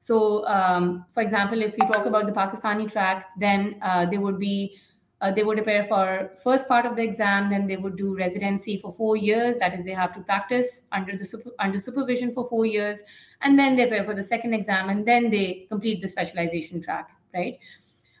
[0.00, 4.38] So, um, for example, if we talk about the Pakistani track, then uh, they would
[4.38, 4.76] be
[5.22, 8.78] uh, they would prepare for first part of the exam, then they would do residency
[8.82, 9.56] for four years.
[9.58, 12.98] That is, they have to practice under the super, under supervision for four years,
[13.40, 17.10] and then they prepare for the second exam, and then they complete the specialization track.
[17.32, 17.58] Right.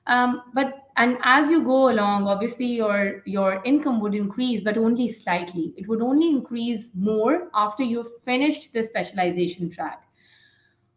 [0.06, 5.08] Um, but and as you go along, obviously your your income would increase, but only
[5.08, 5.74] slightly.
[5.76, 10.02] It would only increase more after you've finished the specialization track.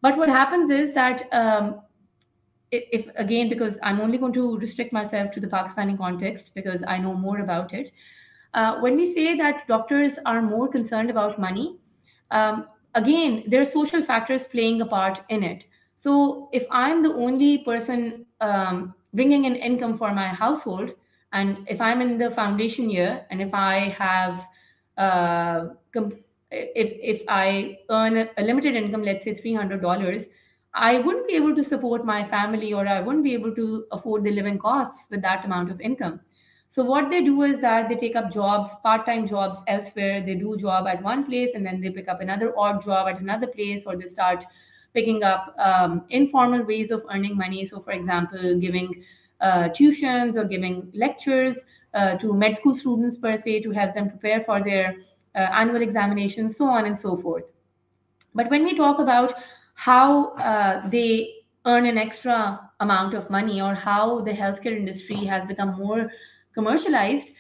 [0.01, 1.81] But what happens is that um,
[2.91, 6.97] if, again, because I'm only going to restrict myself to the Pakistani context because I
[6.97, 7.91] know more about it.
[8.53, 11.77] Uh, when we say that doctors are more concerned about money,
[12.31, 15.65] um, again, there are social factors playing a part in it.
[15.97, 20.91] So if I'm the only person um, bringing in income for my household,
[21.33, 24.47] and if I'm in the foundation year, and if I have,
[24.97, 30.27] uh, comp- if if I earn a limited income, let's say three hundred dollars,
[30.75, 34.25] I wouldn't be able to support my family, or I wouldn't be able to afford
[34.25, 36.19] the living costs with that amount of income.
[36.67, 40.21] So what they do is that they take up jobs, part-time jobs elsewhere.
[40.25, 43.21] They do job at one place, and then they pick up another odd job at
[43.21, 44.45] another place, or they start
[44.93, 47.63] picking up um, informal ways of earning money.
[47.65, 49.03] So, for example, giving
[49.39, 51.59] uh, tuitions or giving lectures
[51.93, 54.95] uh, to med school students per se to help them prepare for their
[55.35, 57.43] uh, annual examinations, so on and so forth.
[58.33, 59.33] But when we talk about
[59.75, 61.35] how uh, they
[61.65, 66.11] earn an extra amount of money or how the healthcare industry has become more
[66.53, 67.31] commercialized,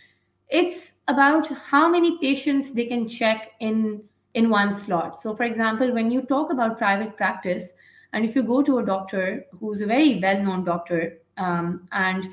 [0.49, 5.19] it's about how many patients they can check in in one slot.
[5.19, 7.71] So, for example, when you talk about private practice,
[8.11, 12.27] and if you go to a doctor who's a very well known doctor, um, and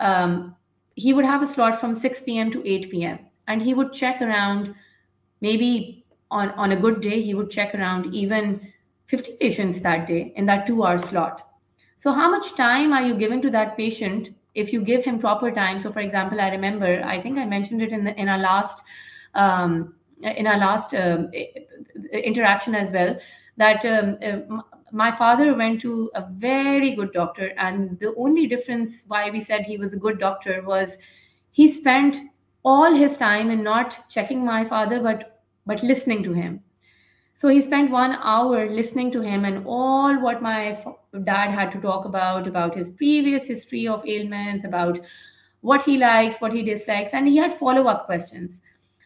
[0.00, 0.56] um,
[0.96, 2.50] he would have a slot from 6 p.m.
[2.50, 4.74] to 8 p.m., and he would check around
[5.40, 8.72] maybe on, on a good day, he would check around even
[9.06, 11.48] 50 patients that day in that two hour slot.
[11.96, 15.50] So, how much time are you giving to that patient if you give him proper
[15.50, 15.78] time?
[15.78, 18.82] So, for example, I remember, I think I mentioned it in, the, in our last
[19.34, 21.30] um, in our last um,
[22.12, 23.18] interaction as well
[23.56, 29.02] that um, uh, my father went to a very good doctor and the only difference
[29.08, 30.96] why we said he was a good doctor was
[31.52, 32.18] he spent
[32.62, 36.60] all his time in not checking my father but but listening to him
[37.36, 40.82] So he spent one hour listening to him and all what my
[41.24, 44.98] dad had to talk about, about his previous history of ailments, about
[45.60, 48.62] what he likes, what he dislikes, and he had follow up questions.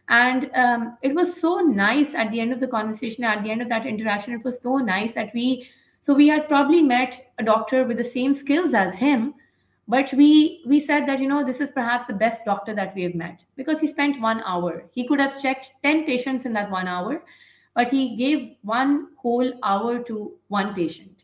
[0.09, 3.63] And um, it was so nice at the end of the conversation, at the end
[3.63, 5.69] of that interaction, it was so nice that we,
[6.01, 9.35] so we had probably met a doctor with the same skills as him,
[9.89, 13.03] but we we said that you know this is perhaps the best doctor that we
[13.03, 14.85] have met because he spent one hour.
[14.93, 17.25] He could have checked ten patients in that one hour
[17.75, 21.23] but he gave one whole hour to one patient.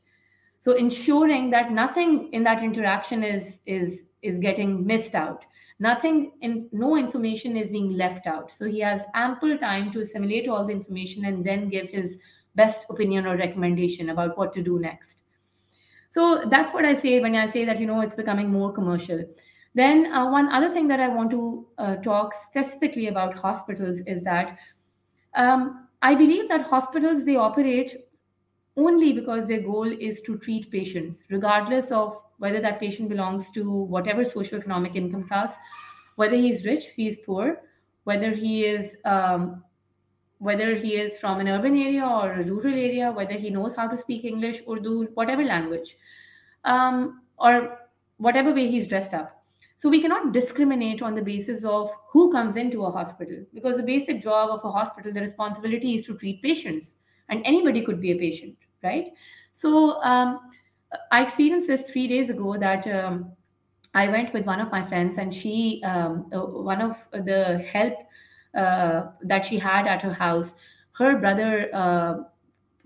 [0.59, 5.45] So ensuring that nothing in that interaction is is is getting missed out.
[5.79, 8.53] Nothing in no information is being left out.
[8.53, 12.19] So he has ample time to assimilate all the information and then give his
[12.55, 15.19] best opinion or recommendation about what to do next.
[16.09, 19.25] So that's what i say when i say that you know it's becoming more commercial.
[19.75, 24.25] Then uh, one other thing that i want to uh, talk specifically about hospitals is
[24.25, 24.59] that
[25.35, 28.07] um, I believe that hospitals they operate
[28.77, 33.71] only because their goal is to treat patients, regardless of whether that patient belongs to
[33.71, 35.57] whatever socioeconomic income class,
[36.17, 37.63] whether he's rich, he's poor,
[38.05, 39.63] whether he is um,
[40.39, 43.89] whether he is from an urban area or a rural area, whether he knows how
[43.89, 45.97] to speak English, Urdu, whatever language,
[46.65, 47.79] um, or
[48.19, 49.36] whatever way he's dressed up.
[49.79, 53.83] So we cannot discriminate on the basis of who comes into a hospital because the
[53.83, 56.97] basic job of a hospital, the responsibility is to treat patients,
[57.29, 59.09] and anybody could be a patient, right?
[59.53, 60.51] So um,
[61.13, 63.33] I experienced this three days ago that um,
[63.93, 67.99] I went with one of my friends, and she, um, uh, one of the help
[68.57, 70.55] uh, that she had at her house,
[70.93, 71.69] her brother.
[71.75, 72.15] Uh,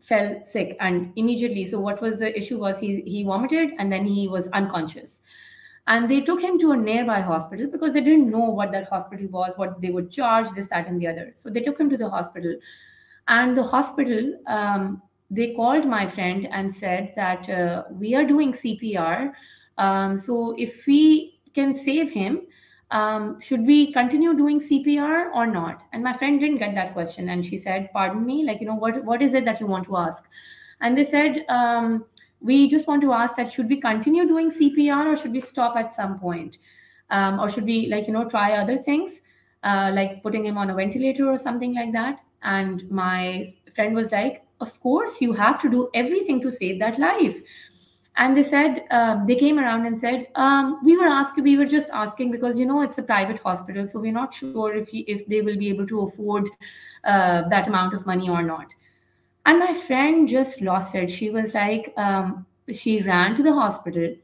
[0.03, 4.03] fell sick and immediately so what was the issue was he he vomited and then
[4.03, 5.21] he was unconscious
[5.87, 9.27] and they took him to a nearby hospital because they didn't know what that hospital
[9.29, 11.33] was what they would charge this that and the other.
[11.35, 12.55] So they took him to the hospital.
[13.29, 18.53] And the hospital um, they called my friend and said that uh, we are doing
[18.53, 19.33] cpr
[19.79, 22.41] um, so if we can save him
[22.91, 25.83] um, should we continue doing cpr or not?
[25.93, 27.29] And my friend didn't get that question.
[27.29, 29.87] And she said pardon me like you know what what is it that you want
[29.87, 30.25] to ask?
[30.81, 32.05] And they said um,
[32.41, 35.77] we just want to ask that should we continue doing cpr or should we stop
[35.77, 36.59] at some point?
[37.11, 39.21] Um, or should we like you know try other things
[39.65, 42.21] uh, like putting him on a ventilator or something like that?
[42.43, 46.99] And my friend was like of course you have to do everything to save that
[46.99, 47.39] life.
[48.17, 51.67] And they said um, they came around and said um, we were asking we were
[51.67, 55.01] just asking because you know it's a private hospital so we're not sure if he,
[55.01, 56.49] if they will be able to afford
[57.05, 58.75] uh, that amount of money or not
[59.51, 61.11] and my friend just lost it.
[61.11, 64.15] She was like, um, she ran to the hospital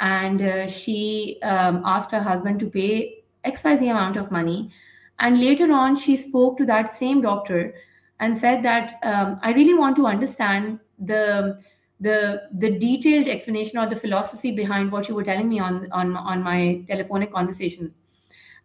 [0.00, 4.70] and uh, she um, asked her husband to pay XYZ amount of money.
[5.18, 7.74] And later on, she spoke to that same doctor
[8.20, 11.60] and said that um, I really want to understand the
[12.00, 16.16] the the detailed explanation or the philosophy behind what you were telling me on on
[16.16, 17.92] on my telephonic conversation.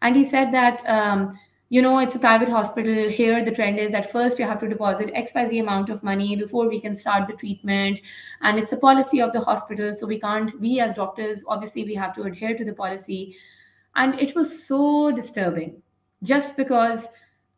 [0.02, 1.38] And he said that um,
[1.70, 3.10] you know, it's a private hospital.
[3.10, 6.68] Here, the trend is that first you have to deposit XYZ amount of money before
[6.68, 8.02] we can start the treatment.
[8.42, 9.94] And it's a policy of the hospital.
[9.94, 13.36] So we can't, we as doctors, obviously, we have to adhere to the policy.
[13.96, 15.80] And it was so disturbing
[16.24, 17.06] just because,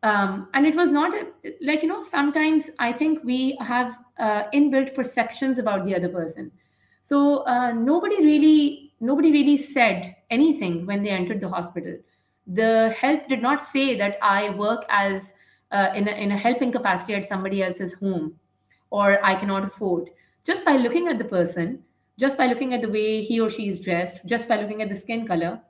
[0.04, 1.13] um, and it was not
[1.62, 6.52] like, you know, sometimes I think we have uh, inbuilt perceptions about the other person.
[7.02, 11.95] So uh, nobody really, nobody really said anything when they entered the hospital
[12.47, 15.34] the help did not say that I work as
[15.71, 18.36] uh, in, a, in a helping capacity at somebody else's home
[18.89, 20.10] or I cannot afford.
[20.43, 21.84] Just by looking at the person,
[22.19, 24.89] just by looking at the way he or she is dressed, just by looking at
[24.89, 25.62] the skin color,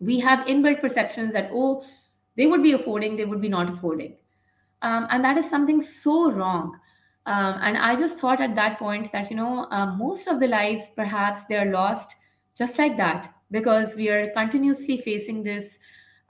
[0.00, 1.84] we have inbuilt perceptions that, oh,
[2.36, 4.16] they would be affording, they would be not affording.
[4.82, 6.78] Um, and that is something so wrong.
[7.26, 10.46] Um, and I just thought at that point that, you know, uh, most of the
[10.46, 12.16] lives, perhaps they're lost
[12.56, 15.78] just like that because we are continuously facing this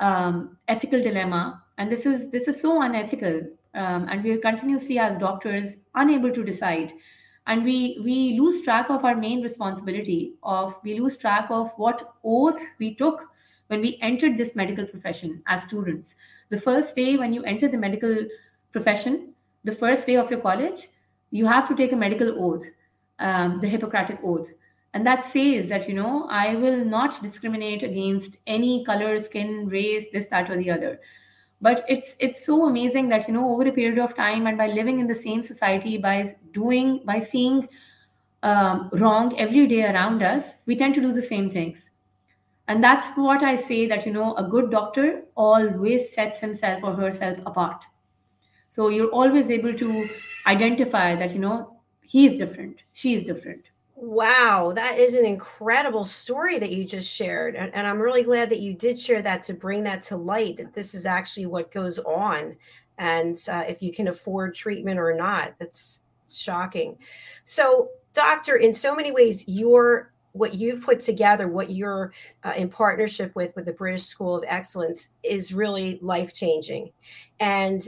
[0.00, 1.62] um, ethical dilemma.
[1.78, 3.42] And this is this is so unethical
[3.74, 6.92] um, and we are continuously as doctors unable to decide.
[7.46, 12.14] And we we lose track of our main responsibility of we lose track of what
[12.25, 13.27] oath we took
[13.68, 16.16] when we entered this medical profession as students.
[16.50, 18.16] The first day when you enter the medical
[18.73, 20.88] profession the first day of your college
[21.31, 22.64] you have to take a medical oath
[23.18, 24.50] um, the hippocratic oath
[24.92, 30.06] and that says that you know i will not discriminate against any color skin race
[30.12, 31.00] this that or the other.
[31.62, 34.66] But it's it's so amazing that you know over a period of time and by
[34.66, 37.68] living in the same society by doing by seeing
[38.42, 41.90] um, wrong every day around us we tend to do the same things.
[42.68, 46.94] And that's what i say that you know a good doctor always sets himself or
[46.94, 47.84] herself apart.
[48.70, 50.08] So you're always able to
[50.46, 53.66] identify that you know he is different she is different
[54.03, 57.55] Wow, that is an incredible story that you just shared.
[57.55, 60.57] And, and, I'm really glad that you did share that to bring that to light
[60.57, 62.57] that this is actually what goes on.
[62.96, 66.96] And uh, if you can afford treatment or not, that's shocking.
[67.44, 72.71] So, doctor, in so many ways, your what you've put together, what you're uh, in
[72.71, 76.90] partnership with with the British School of Excellence is really life changing.
[77.38, 77.87] And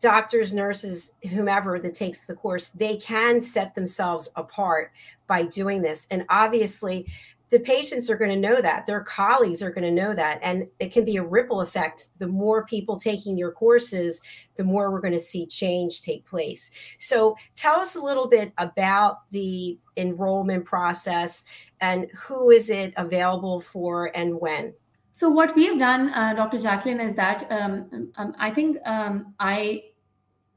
[0.00, 4.92] doctors, nurses, whomever that takes the course, they can set themselves apart
[5.30, 6.06] by doing this.
[6.10, 7.06] And obviously,
[7.50, 10.40] the patients are going to know that, their colleagues are going to know that.
[10.42, 12.10] And it can be a ripple effect.
[12.18, 14.20] The more people taking your courses,
[14.56, 16.70] the more we're going to see change take place.
[16.98, 21.44] So, tell us a little bit about the enrollment process
[21.80, 24.74] and who is it available for and when.
[25.20, 26.58] So what we have done, uh, Dr.
[26.58, 29.82] Jacqueline, is that um, um, I think um, I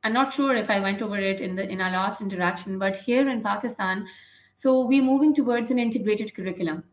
[0.06, 2.96] I'm not sure if I went over it in the in our last interaction, but
[2.96, 4.06] here in Pakistan,
[4.56, 6.84] so we're moving towards an integrated curriculum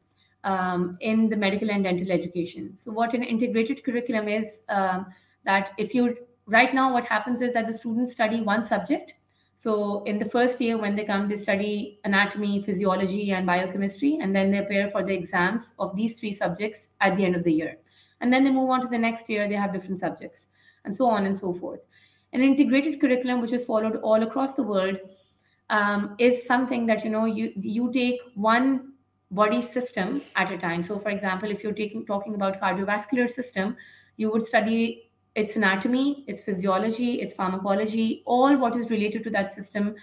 [0.44, 2.74] um, in the medical and dental education.
[2.74, 5.06] So what an integrated curriculum is um,
[5.44, 9.14] that if you right now what happens is that the students study one subject.
[9.54, 14.34] So in the first year when they come, they study anatomy, physiology, and biochemistry, and
[14.34, 17.52] then they appear for the exams of these three subjects at the end of the
[17.52, 17.76] year.
[18.22, 20.48] And then they move on to the next year, they have different subjects,
[20.86, 21.80] and so on and so forth
[22.32, 24.98] an integrated curriculum which is followed all across the world
[25.70, 28.92] um, is something that you know you you take one
[29.30, 30.82] body system at a time.
[30.82, 33.76] So for example if you're taking talking about cardiovascular system
[34.16, 39.52] you would study its anatomy its physiology its pharmacology all what is related to that
[39.52, 39.94] system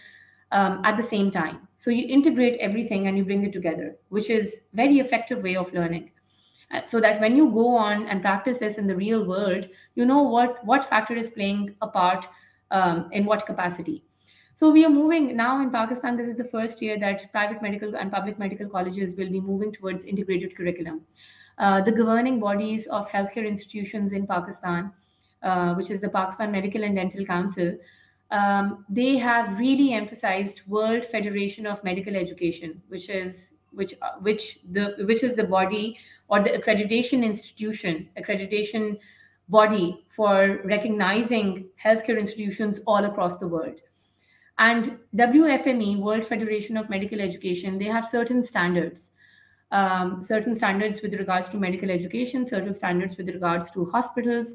[0.54, 1.68] um, at the same time.
[1.76, 5.74] So you integrate everything and you bring it together which is very effective way of
[5.74, 6.12] learning.
[6.72, 10.06] Uh, so that when you go on and practice this in the real world you
[10.06, 12.26] know what what factor is playing a part
[12.72, 14.04] um, in what capacity
[14.60, 17.96] so we are moving now in pakistan this is the first year that private medical
[18.04, 21.02] and public medical colleges will be moving towards integrated curriculum.
[21.60, 24.92] Uh, the governing bodies of healthcare institutions in pakistan
[25.44, 27.72] uh, which is the pakistan medical and dental council
[28.32, 34.60] um, they have really emphasized world federation of medical education which is which uh, which
[34.72, 35.86] the which is the body
[36.30, 38.98] or the accreditation institution accreditation
[39.50, 41.52] body for recognizing
[41.84, 43.87] healthcare institutions all across the world
[44.60, 49.12] and wfme world federation of medical education they have certain standards.
[49.70, 54.54] Um, certain standards with regards to medical education certain standards with regards to hospitals.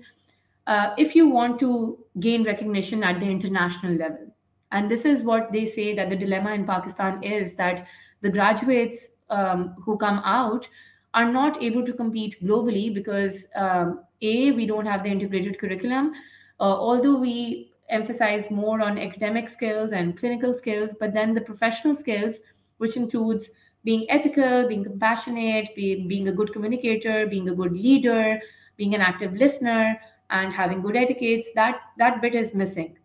[0.66, 4.34] Uh, if you want to gain recognition at the international level.
[4.70, 7.86] And this is what they say that the dilemma in pakistan is that
[8.22, 10.68] the graduates um, who come out
[11.14, 16.12] are not able to compete globally because um, a we don't have the integrated curriculum
[16.60, 21.94] uh, although we emphasize more on academic skills and clinical skills but then the professional
[21.94, 22.40] skills
[22.78, 23.50] which includes
[23.84, 28.40] being ethical being compassionate being, being a good communicator being a good leader
[28.76, 32.96] being an active listener and having good etiquettes that that bit is missing.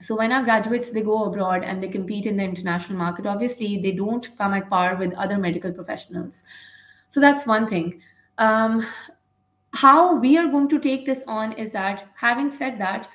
[0.00, 3.80] So when our graduates they go abroad and they compete in the international market obviously
[3.80, 6.42] they don't come at par with other medical professionals.
[7.08, 8.02] So that's one thing.
[8.38, 8.86] Um,
[9.72, 13.08] how we are going to take this on is that having said that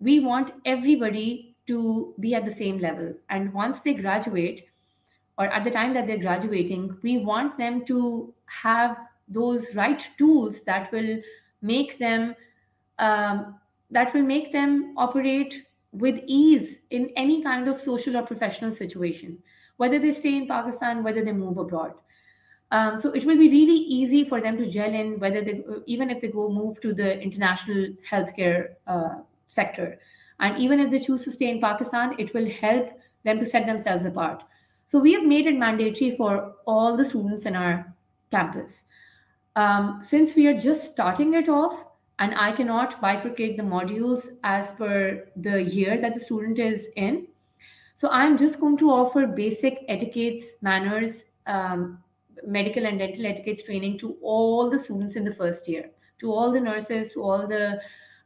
[0.00, 4.64] we want everybody to be at the same level and once they graduate
[5.38, 8.96] or at the time that they're graduating we want them to have
[9.28, 11.20] those right tools that will
[11.62, 12.34] make them
[12.98, 13.54] um,
[13.90, 19.38] that will make them operate with ease in any kind of social or professional situation,
[19.76, 21.94] whether they stay in Pakistan, whether they move abroad.
[22.72, 26.08] Um, so it will be really easy for them to gel in, whether they, even
[26.08, 29.16] if they go move to the international healthcare uh,
[29.50, 29.98] sector.
[30.40, 32.90] And even if they choose to stay in Pakistan, it will help
[33.24, 34.42] them to set themselves apart.
[34.86, 37.92] So we have made it mandatory for all the students in our
[38.30, 38.84] campus.
[39.56, 41.84] Um, since we are just starting it off,
[42.18, 47.26] and I cannot bifurcate the modules as per the year that the student is in.
[47.94, 51.98] So I'm just going to offer basic etiquettes, manners, um,
[52.46, 55.90] medical and dental etiquettes training to all the students in the first year,
[56.20, 57.80] to all the nurses, to all the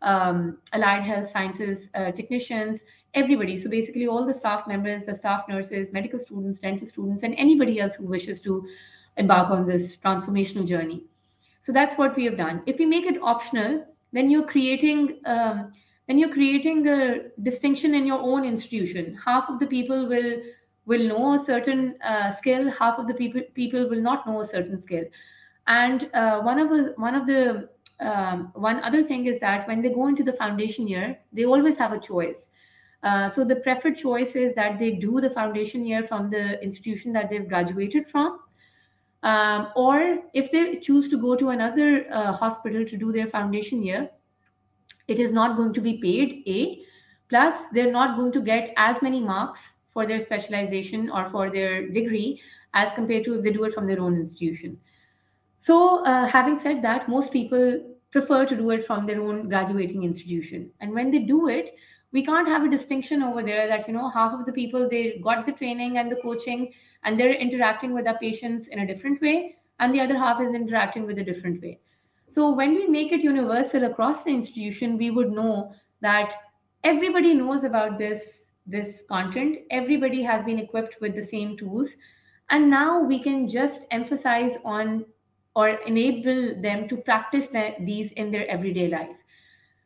[0.04, 2.82] um, allied health sciences uh, technicians,
[3.14, 3.56] everybody.
[3.56, 7.80] So basically, all the staff members, the staff nurses, medical students, dental students, and anybody
[7.80, 8.66] else who wishes to
[9.16, 11.04] embark on this transformational journey.
[11.60, 12.62] So that's what we have done.
[12.66, 15.72] If we make it optional, then you're creating um,
[16.06, 19.18] then you're creating a distinction in your own institution.
[19.24, 20.42] Half of the people will
[20.86, 22.70] will know a certain uh, skill.
[22.70, 25.04] Half of the people people will not know a certain skill.
[25.66, 27.70] And uh, one of us, one of the
[28.00, 31.76] um, one other thing is that when they go into the foundation year, they always
[31.76, 32.48] have a choice.
[33.02, 37.12] Uh, so the preferred choice is that they do the foundation year from the institution
[37.12, 38.40] that they've graduated from.
[39.22, 43.82] Um, or if they choose to go to another uh, hospital to do their foundation
[43.82, 44.10] year,
[45.08, 46.82] it is not going to be paid, A.
[47.28, 51.88] Plus, they're not going to get as many marks for their specialization or for their
[51.88, 52.40] degree
[52.74, 54.78] as compared to if they do it from their own institution.
[55.64, 60.02] So, uh, having said that, most people prefer to do it from their own graduating
[60.04, 60.70] institution.
[60.80, 61.74] And when they do it,
[62.12, 65.22] we can't have a distinction over there that, you know, half of the people, they
[65.24, 69.22] got the training and the coaching and they're interacting with our patients in a different
[69.22, 71.80] way, and the other half is interacting with a different way.
[72.28, 76.34] So, when we make it universal across the institution, we would know that
[76.92, 81.94] everybody knows about this, this content, everybody has been equipped with the same tools.
[82.50, 85.06] And now we can just emphasize on
[85.54, 87.48] or enable them to practice
[87.80, 89.16] these in their everyday life.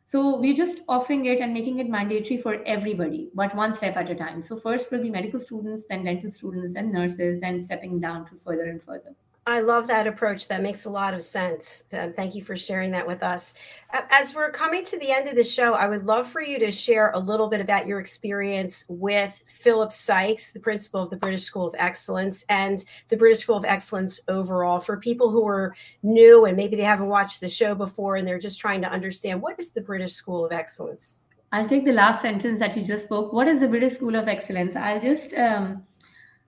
[0.05, 4.09] So we're just offering it and making it mandatory for everybody, but one step at
[4.09, 4.41] a time.
[4.41, 8.31] So first will be medical students, then dental students, then nurses, then stepping down to
[8.43, 9.13] further and further.
[9.49, 10.47] I love that approach.
[10.47, 11.83] That makes a lot of sense.
[11.91, 13.55] Um, thank you for sharing that with us.
[14.11, 16.71] As we're coming to the end of the show, I would love for you to
[16.71, 21.41] share a little bit about your experience with Philip Sykes, the principal of the British
[21.41, 24.79] School of Excellence, and the British School of Excellence overall.
[24.79, 28.37] For people who are new and maybe they haven't watched the show before and they're
[28.37, 31.21] just trying to understand what is the British School of Excellence?
[31.51, 33.33] I'll take the last sentence that you just spoke.
[33.33, 34.75] What is the British School of Excellence?
[34.75, 35.83] I'll just um,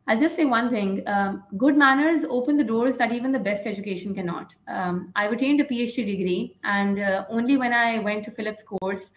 [0.08, 3.68] I'll just say one thing um, good manners open the doors that even the best
[3.68, 4.54] education cannot.
[4.68, 9.12] Um, I've attained a PhD degree, and uh, only when I went to Philip's course,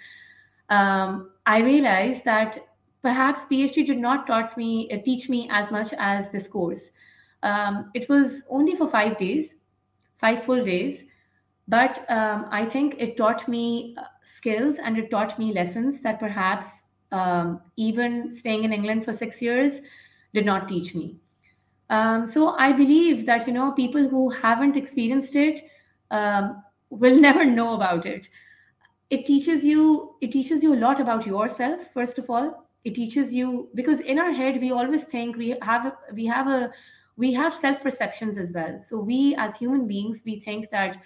[0.68, 2.58] um, I realized that
[3.02, 6.90] perhaps PhD did not taught me, uh, teach me as much as this course.
[7.42, 9.56] Um, it was only for five days,
[10.18, 11.02] five full days,
[11.66, 16.20] but um, I think it taught me uh, skills and it taught me lessons that
[16.20, 19.80] perhaps um, even staying in England for six years
[20.34, 21.16] did not teach me.
[21.90, 25.62] Um, so I believe that you know people who haven't experienced it
[26.10, 28.28] um, will never know about it.
[29.10, 30.14] It teaches you.
[30.20, 31.80] It teaches you a lot about yourself.
[31.94, 35.92] First of all, it teaches you because in our head we always think we have
[36.14, 36.70] we have a
[37.16, 38.80] we have self perceptions as well.
[38.80, 40.98] So we as human beings we think that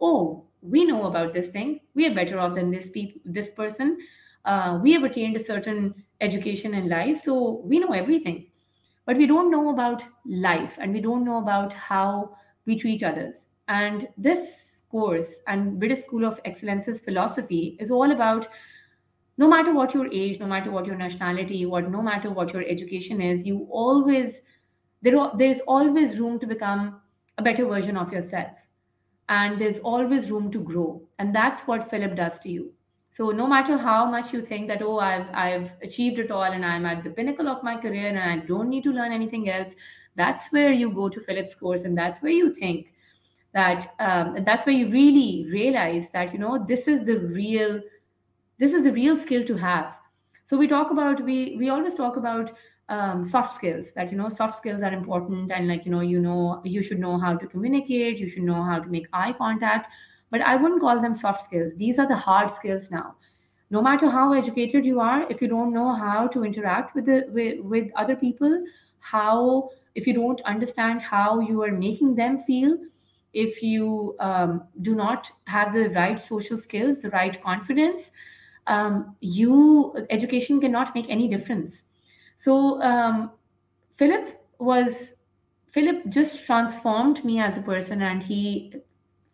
[0.00, 3.98] oh we know about this thing we are better off than this pe- this person.
[4.44, 8.46] Uh, we have attained a certain education in life, so we know everything
[9.06, 12.36] but we don't know about life and we don't know about how
[12.66, 13.46] we treat others.
[13.68, 18.48] And this course and British School of Excellence's philosophy is all about
[19.36, 22.62] no matter what your age, no matter what your nationality, what no matter what your
[22.62, 24.42] education is, you always
[25.02, 27.00] there there's always room to become
[27.38, 28.52] a better version of yourself.
[29.28, 31.02] And there's always room to grow.
[31.18, 32.72] And that's what Philip does to you.
[33.14, 36.64] So no matter how much you think that oh I've I've achieved it all and
[36.66, 39.76] I'm at the pinnacle of my career and I don't need to learn anything else,
[40.16, 42.88] that's where you go to Philip's course and that's where you think
[43.52, 47.80] that um, that's where you really realize that you know this is the real
[48.58, 49.92] this is the real skill to have.
[50.42, 52.50] So we talk about we we always talk about
[52.88, 56.18] um, soft skills that you know soft skills are important and like you know you
[56.18, 59.92] know you should know how to communicate you should know how to make eye contact
[60.34, 61.74] but I wouldn't call them soft skills.
[61.76, 63.14] These are the hard skills now.
[63.70, 67.26] No matter how educated you are, if you don't know how to interact with the
[67.28, 68.64] with, with other people,
[68.98, 72.76] how if you don't understand how you are making them feel,
[73.32, 78.10] if you um, do not have the right social skills, the right confidence,
[78.66, 81.84] um, you education cannot make any difference.
[82.36, 83.30] So um,
[83.98, 85.12] Philip was
[85.70, 88.74] Philip just transformed me as a person, and he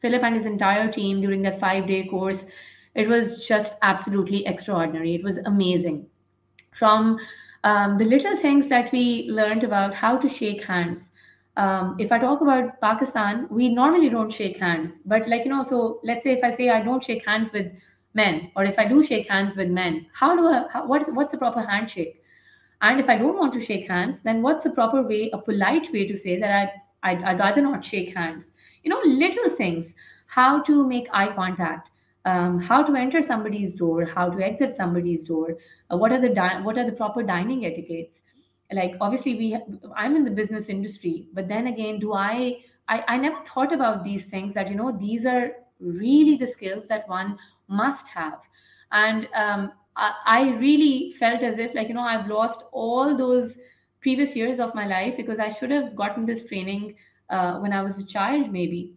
[0.00, 2.44] Philip and his entire team during that five day course.
[2.94, 5.14] It was just absolutely extraordinary.
[5.14, 6.06] It was amazing.
[6.72, 7.18] From
[7.64, 11.10] um, the little things that we learned about how to shake hands.
[11.56, 15.00] Um, if I talk about Pakistan, we normally don't shake hands.
[15.04, 17.70] But, like, you know, so let's say if I say I don't shake hands with
[18.14, 21.32] men, or if I do shake hands with men, how do I, how, what's, what's
[21.32, 22.22] the proper handshake?
[22.82, 25.92] And if I don't want to shake hands, then what's the proper way, a polite
[25.92, 26.72] way to say that I
[27.02, 29.94] I'd, I'd, rather not shake hands you know little things.
[30.26, 31.90] How to make eye contact.
[32.24, 34.04] Um, how to enter somebody's door.
[34.04, 35.56] How to exit somebody's door.
[35.90, 38.22] Uh, what are the di- what are the proper dining etiquettes?
[38.72, 39.56] Like obviously we
[39.96, 42.58] i'm in the business industry but then again do I,
[42.88, 45.50] I i never thought about these things that you know these are
[45.80, 47.36] really the skills that one
[47.68, 48.38] must have.
[48.92, 53.56] And um, I, I really felt as if like you know i've lost all those
[54.00, 56.94] previous years of my life because i should have gotten this training
[57.30, 58.94] uh, when I was a child, maybe.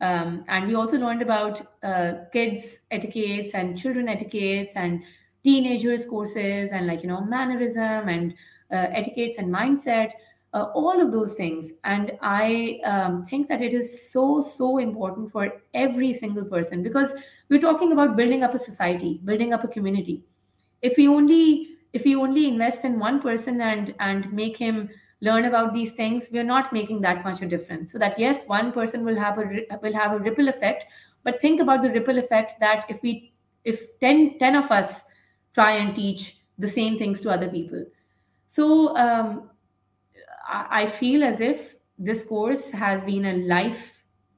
[0.00, 5.02] Um, and we also learned about uh, kids etiquettes and children etiquettes and
[5.42, 8.34] teenagers courses and like you know mannerism and
[8.72, 10.10] uh, etiquettes and mindset
[10.52, 15.30] uh, all of those things and i um, think that it is so so important
[15.30, 17.14] for every single person because
[17.48, 20.22] we're talking about building up a society building up a community
[20.82, 24.88] if we only if we only invest in one person and and make him
[25.20, 27.92] learn about these things we're not making that much of a difference.
[27.92, 30.84] So that yes one person will have a will have a ripple effect
[31.24, 33.32] but think about the ripple effect that if we
[33.64, 35.02] if 10 10 of us
[35.54, 37.84] try and teach the same things to other people.
[38.48, 39.50] So um,
[40.48, 43.92] I, I feel as if this course has been a life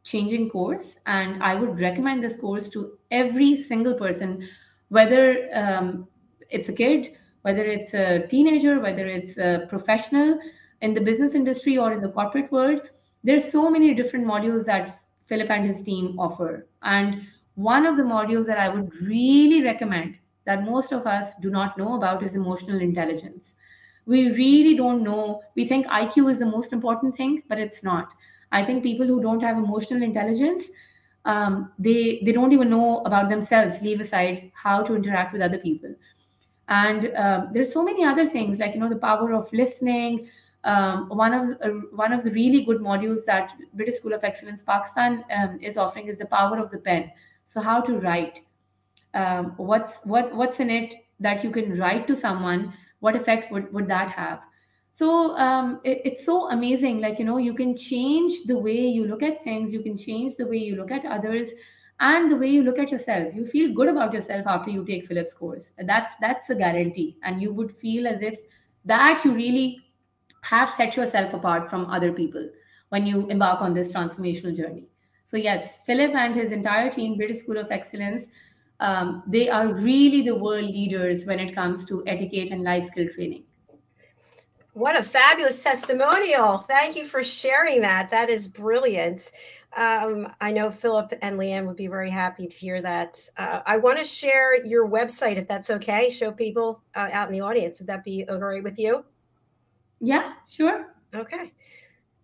[0.05, 4.47] changing course and i would recommend this course to every single person
[4.89, 6.09] whether um,
[6.51, 10.39] it's a kid whether it's a teenager whether it's a professional
[10.81, 12.81] in the business industry or in the corporate world,
[13.25, 16.67] there's so many different modules that Philip and his team offer.
[16.83, 20.17] And one of the modules that I would really recommend
[20.47, 23.55] that most of us do not know about is emotional intelligence.
[24.07, 25.43] We really don't know.
[25.55, 28.15] We think IQ is the most important thing, but it's not.
[28.53, 30.69] I think people who don't have emotional intelligence,
[31.27, 33.83] um, they they don't even know about themselves.
[33.83, 35.95] Leave aside how to interact with other people,
[36.69, 40.29] and um, there's so many other things like you know the power of listening,
[40.65, 44.63] um, one of uh, one of the really good modules that British School of Excellence
[44.63, 47.11] Pakistan um, is offering is the power of the pen.
[47.45, 48.41] So how to write,
[49.15, 52.75] um, what's what what's in it that you can write to someone.
[53.01, 54.41] What effect would would that have?
[54.91, 57.01] So um, it, it's so amazing.
[57.01, 59.73] Like you know, you can change the way you look at things.
[59.73, 61.51] You can change the way you look at others
[62.01, 65.07] and the way you look at yourself you feel good about yourself after you take
[65.09, 68.39] philip's course that's that's a guarantee and you would feel as if
[68.85, 69.81] that you really
[70.43, 72.49] have set yourself apart from other people
[72.91, 74.85] when you embark on this transformational journey.
[75.27, 78.25] So, yes, Philip and his entire team, British School of Excellence,
[78.81, 83.09] um, they are really the world leaders when it comes to etiquette and life skill
[83.13, 83.45] training.
[84.73, 86.59] What a fabulous testimonial.
[86.59, 88.11] Thank you for sharing that.
[88.11, 89.33] That is brilliant.
[89.77, 93.19] Um, I know Philip and Leanne would be very happy to hear that.
[93.37, 96.11] Uh, I want to share your website if that's okay.
[96.11, 97.81] Show people uh, out in the audience.
[97.81, 99.05] Would that be all right with you?
[100.01, 100.95] Yeah, sure.
[101.15, 101.53] Okay.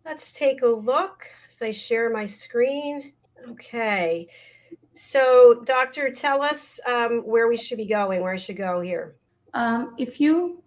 [0.05, 1.27] Let's take a look.
[1.49, 3.13] So I share my screen.
[3.51, 4.29] Okay.
[4.95, 9.17] So, doctor, tell us um, where we should be going, where I should go here.
[9.55, 10.63] Um, if you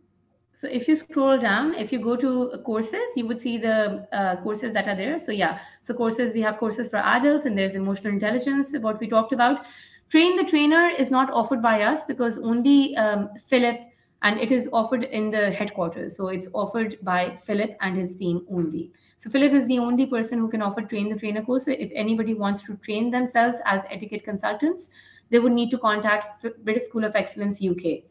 [0.53, 4.37] so if you scroll down, if you go to courses, you would see the uh,
[4.37, 5.19] courses that are there.
[5.19, 9.07] So yeah, so courses we have courses for adults, and there's emotional intelligence, what we
[9.07, 9.65] talked about.
[10.09, 13.81] Train the trainer is not offered by us because only um, Philip
[14.23, 16.15] and it is offered in the headquarters.
[16.15, 18.91] So it's offered by Philip and his team only.
[19.17, 21.65] So Philip is the only person who can offer train the trainer course.
[21.65, 24.89] So if anybody wants to train themselves as etiquette consultants,
[25.29, 28.03] they would need to contact British School of Excellence UK.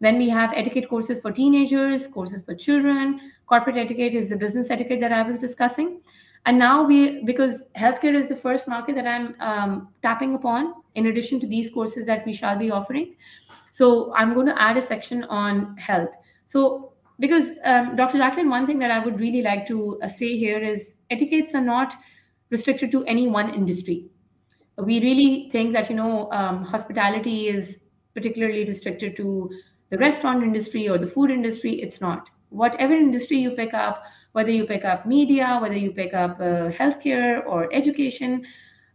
[0.00, 3.32] Then we have etiquette courses for teenagers, courses for children.
[3.46, 6.00] Corporate etiquette is the business etiquette that I was discussing.
[6.44, 11.06] And now we, because healthcare is the first market that I'm um, tapping upon, in
[11.06, 13.16] addition to these courses that we shall be offering.
[13.76, 16.08] So I'm going to add a section on health.
[16.46, 18.16] So because um, Dr.
[18.16, 21.60] Jacqueline, one thing that I would really like to uh, say here is etiquettes are
[21.60, 21.94] not
[22.48, 24.06] restricted to any one industry.
[24.78, 27.80] We really think that you know um, hospitality is
[28.14, 29.50] particularly restricted to
[29.90, 31.72] the restaurant industry or the food industry.
[31.82, 32.30] It's not.
[32.48, 36.70] Whatever industry you pick up, whether you pick up media, whether you pick up uh,
[36.80, 38.46] healthcare or education,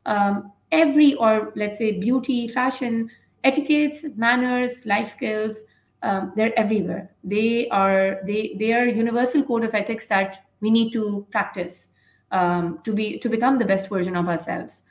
[0.08, 3.12] um, every or let's say beauty, fashion,
[3.44, 5.64] etiquettes, manners, life skills,
[6.04, 7.12] um, they're everywhere.
[7.24, 11.90] They are they they are universal code of ethics that we need to practice
[12.32, 14.82] um, to be to become the best version of ourselves.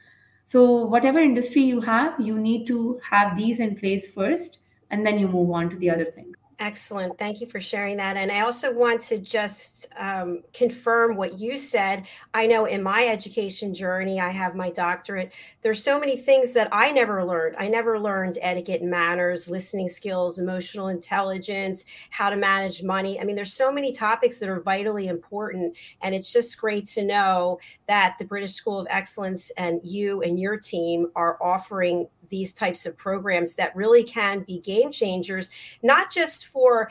[0.44, 4.58] So whatever industry you have, you need to have these in place first,
[4.90, 6.39] and then you move on to the other things.
[6.60, 7.18] Excellent.
[7.18, 8.18] Thank you for sharing that.
[8.18, 12.06] And I also want to just um, confirm what you said.
[12.34, 15.32] I know in my education journey, I have my doctorate.
[15.62, 17.56] There's so many things that I never learned.
[17.58, 23.18] I never learned etiquette and manners, listening skills, emotional intelligence, how to manage money.
[23.18, 25.74] I mean, there's so many topics that are vitally important.
[26.02, 30.38] And it's just great to know that the British School of Excellence and you and
[30.38, 35.50] your team are offering these types of programs that really can be game changers,
[35.82, 36.90] not just for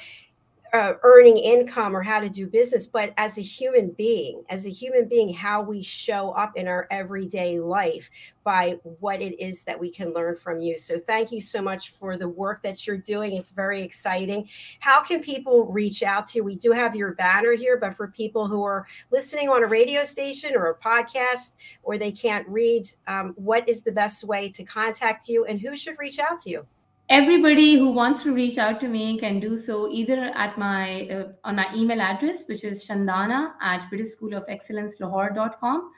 [0.74, 4.70] uh, earning income or how to do business, but as a human being, as a
[4.70, 8.10] human being, how we show up in our everyday life
[8.44, 10.78] by what it is that we can learn from you.
[10.78, 13.34] So, thank you so much for the work that you're doing.
[13.34, 14.48] It's very exciting.
[14.80, 16.44] How can people reach out to you?
[16.44, 20.04] We do have your banner here, but for people who are listening on a radio
[20.04, 24.64] station or a podcast or they can't read, um, what is the best way to
[24.64, 26.66] contact you and who should reach out to you?
[27.10, 31.28] Everybody who wants to reach out to me can do so either at my uh,
[31.44, 35.92] on my email address which is chandana at british school of excellence lahore.com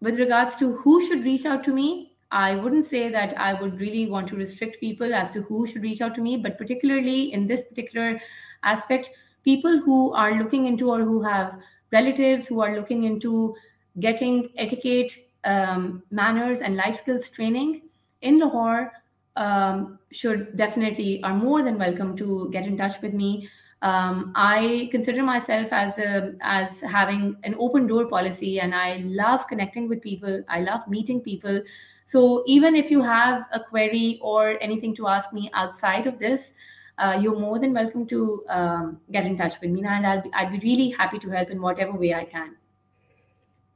[0.00, 3.80] with regards to who should reach out to me i wouldn't say that i would
[3.80, 7.32] really want to restrict people as to who should reach out to me but particularly
[7.32, 8.20] in this particular
[8.64, 9.10] aspect
[9.44, 11.54] people who are looking into or who have
[11.92, 13.54] relatives who are looking into
[14.00, 15.12] getting etiquette,
[15.44, 17.82] um, manners, and life skills training
[18.22, 18.92] in Lahore
[19.36, 23.48] um, should definitely are more than welcome to get in touch with me.
[23.82, 29.46] Um, I consider myself as a, as having an open door policy, and I love
[29.46, 30.42] connecting with people.
[30.48, 31.62] I love meeting people.
[32.04, 36.52] So even if you have a query or anything to ask me outside of this,
[36.98, 40.30] uh, you're more than welcome to um, get in touch with me, and I'll be,
[40.32, 42.56] I'd be really happy to help in whatever way I can.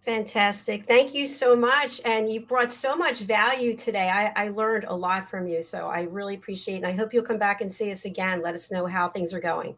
[0.00, 0.86] Fantastic.
[0.86, 2.00] Thank you so much.
[2.06, 4.08] And you brought so much value today.
[4.08, 5.60] I, I, learned a lot from you.
[5.60, 6.78] So I really appreciate it.
[6.78, 8.40] And I hope you'll come back and see us again.
[8.40, 9.76] Let us know how things are going.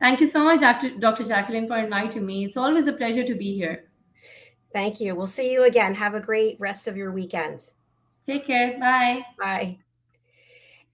[0.00, 0.96] Thank you so much, Dr.
[0.98, 1.24] Dr.
[1.24, 2.44] Jacqueline, for inviting me.
[2.46, 3.84] It's always a pleasure to be here.
[4.72, 5.14] Thank you.
[5.14, 5.94] We'll see you again.
[5.94, 7.72] Have a great rest of your weekend.
[8.26, 8.78] Take care.
[8.78, 9.24] Bye.
[9.38, 9.78] Bye.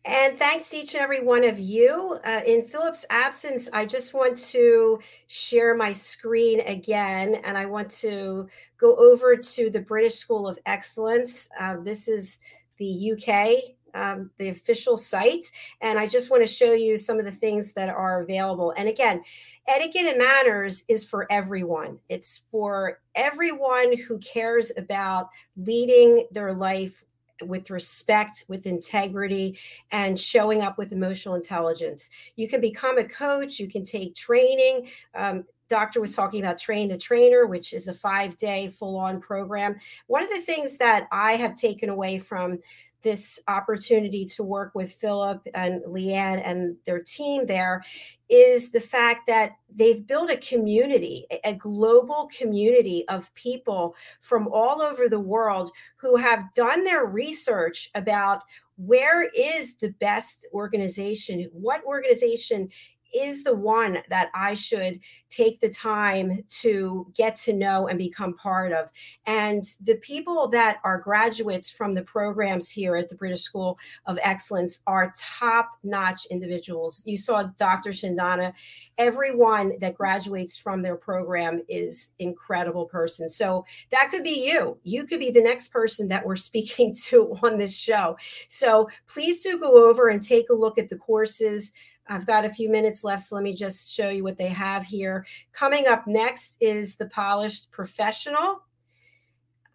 [0.06, 2.18] And thanks to each and every one of you.
[2.24, 7.90] Uh, in Philip's absence, I just want to share my screen again, and I want
[8.02, 8.48] to
[8.78, 11.50] go over to the British School of Excellence.
[11.58, 12.38] Uh, this is
[12.78, 15.44] the UK, um, the official site,
[15.82, 18.72] and I just want to show you some of the things that are available.
[18.78, 19.22] And again,
[19.68, 21.98] etiquette and manners is for everyone.
[22.08, 27.04] It's for everyone who cares about leading their life
[27.42, 29.58] with respect, with integrity,
[29.90, 32.10] and showing up with emotional intelligence.
[32.36, 34.88] You can become a coach, you can take training.
[35.14, 39.20] Um, doctor was talking about train the trainer which is a five day full on
[39.20, 39.76] program
[40.08, 42.58] one of the things that i have taken away from
[43.02, 47.82] this opportunity to work with Philip and Leanne and their team there
[48.28, 54.80] is the fact that they've built a community, a global community of people from all
[54.80, 58.42] over the world who have done their research about
[58.76, 62.68] where is the best organization, what organization
[63.14, 68.34] is the one that I should take the time to get to know and become
[68.34, 68.90] part of.
[69.26, 74.18] And the people that are graduates from the programs here at the British School of
[74.22, 77.02] Excellence are top notch individuals.
[77.06, 77.90] You saw Dr.
[77.90, 78.52] Chandana.
[78.98, 83.28] Everyone that graduates from their program is incredible person.
[83.28, 84.78] So that could be you.
[84.82, 88.16] You could be the next person that we're speaking to on this show.
[88.48, 91.72] So please do go over and take a look at the courses.
[92.10, 94.84] I've got a few minutes left, so let me just show you what they have
[94.84, 95.24] here.
[95.52, 98.62] Coming up next is the Polished Professional.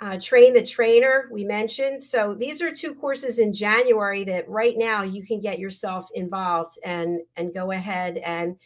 [0.01, 4.75] Uh, train the trainer we mentioned so these are two courses in january that right
[4.77, 8.57] now you can get yourself involved and and go ahead and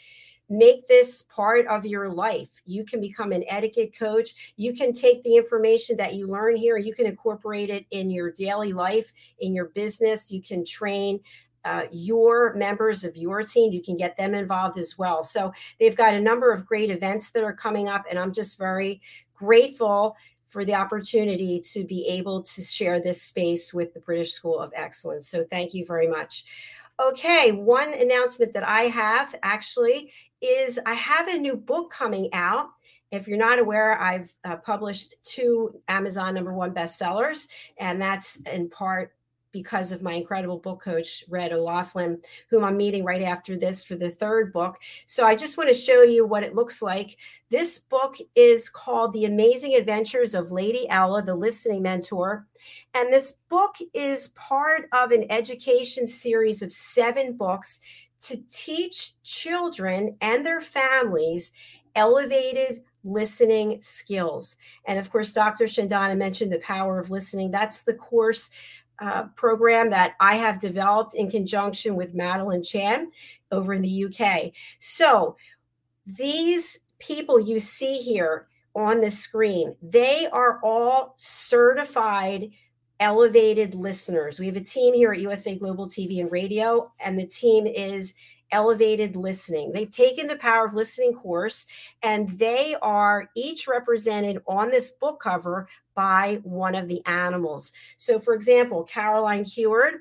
[0.49, 5.23] make this part of your life you can become an etiquette coach you can take
[5.23, 9.53] the information that you learn here you can incorporate it in your daily life in
[9.53, 11.19] your business you can train
[11.65, 13.71] uh, your members of your team.
[13.71, 15.23] You can get them involved as well.
[15.23, 18.57] So they've got a number of great events that are coming up, and I'm just
[18.57, 19.01] very
[19.33, 20.15] grateful
[20.47, 24.71] for the opportunity to be able to share this space with the British School of
[24.75, 25.29] Excellence.
[25.29, 26.43] So thank you very much.
[26.99, 32.67] Okay, one announcement that I have actually is I have a new book coming out.
[33.11, 37.47] If you're not aware, I've uh, published two Amazon number one bestsellers,
[37.77, 39.13] and that's in part
[39.51, 43.95] because of my incredible book coach, Red O'Laughlin, whom I'm meeting right after this for
[43.95, 44.77] the third book.
[45.05, 47.17] So I just want to show you what it looks like.
[47.49, 52.47] This book is called The Amazing Adventures of Lady Ella, the Listening Mentor.
[52.93, 57.79] And this book is part of an education series of seven books
[58.21, 61.51] to teach children and their families
[61.95, 64.57] elevated listening skills.
[64.85, 65.65] And of course, Dr.
[65.65, 67.49] Shandana mentioned the power of listening.
[67.51, 68.49] That's the course
[69.01, 73.11] uh, program that I have developed in conjunction with Madeline Chan
[73.51, 74.51] over in the UK.
[74.79, 75.35] So
[76.05, 82.51] these people you see here on the screen, they are all certified
[82.99, 84.39] elevated listeners.
[84.39, 88.13] We have a team here at USA Global TV and Radio, and the team is
[88.51, 89.71] elevated listening.
[89.71, 91.65] They've taken the power of listening course
[92.03, 97.71] and they are each represented on this book cover by one of the animals.
[97.97, 99.95] So, for example, Caroline Heward,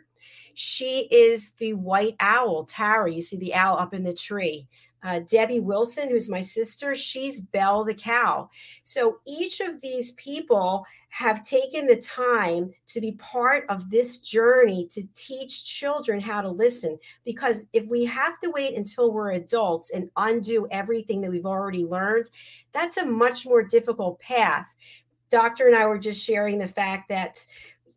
[0.55, 3.13] she is the white owl, Tara.
[3.13, 4.67] You see the owl up in the tree.
[5.03, 8.51] Uh, Debbie Wilson, who's my sister, she's Belle the cow.
[8.83, 14.87] So each of these people have taken the time to be part of this journey
[14.91, 16.99] to teach children how to listen.
[17.25, 21.85] Because if we have to wait until we're adults and undo everything that we've already
[21.85, 22.31] learned,
[22.73, 24.75] that's a much more difficult path.
[25.31, 27.45] Doctor and I were just sharing the fact that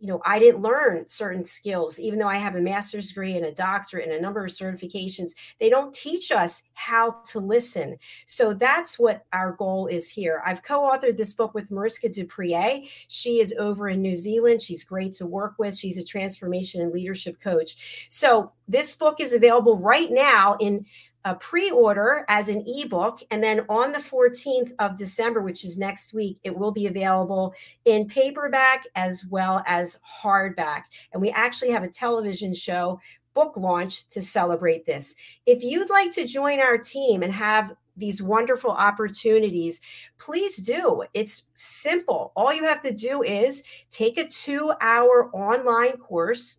[0.02, 3.46] you know, I didn't learn certain skills, even though I have a master's degree and
[3.46, 5.36] a doctorate and a number of certifications.
[5.60, 7.98] They don't teach us how to listen.
[8.26, 10.42] So that's what our goal is here.
[10.44, 12.90] I've co authored this book with Mariska Dupree.
[13.10, 14.64] She is over in New Zealand.
[14.64, 15.78] She's great to work with.
[15.78, 18.08] She's a transformation and leadership coach.
[18.10, 20.84] So this book is available right now in
[21.26, 26.14] a pre-order as an ebook and then on the 14th of december which is next
[26.14, 27.54] week it will be available
[27.86, 30.84] in paperback as well as hardback.
[31.14, 33.00] And we actually have a television show
[33.34, 35.16] book launch to celebrate this.
[35.46, 39.80] If you'd like to join our team and have these wonderful opportunities
[40.18, 41.04] please do.
[41.14, 42.32] It's simple.
[42.36, 46.58] All you have to do is take a two hour online course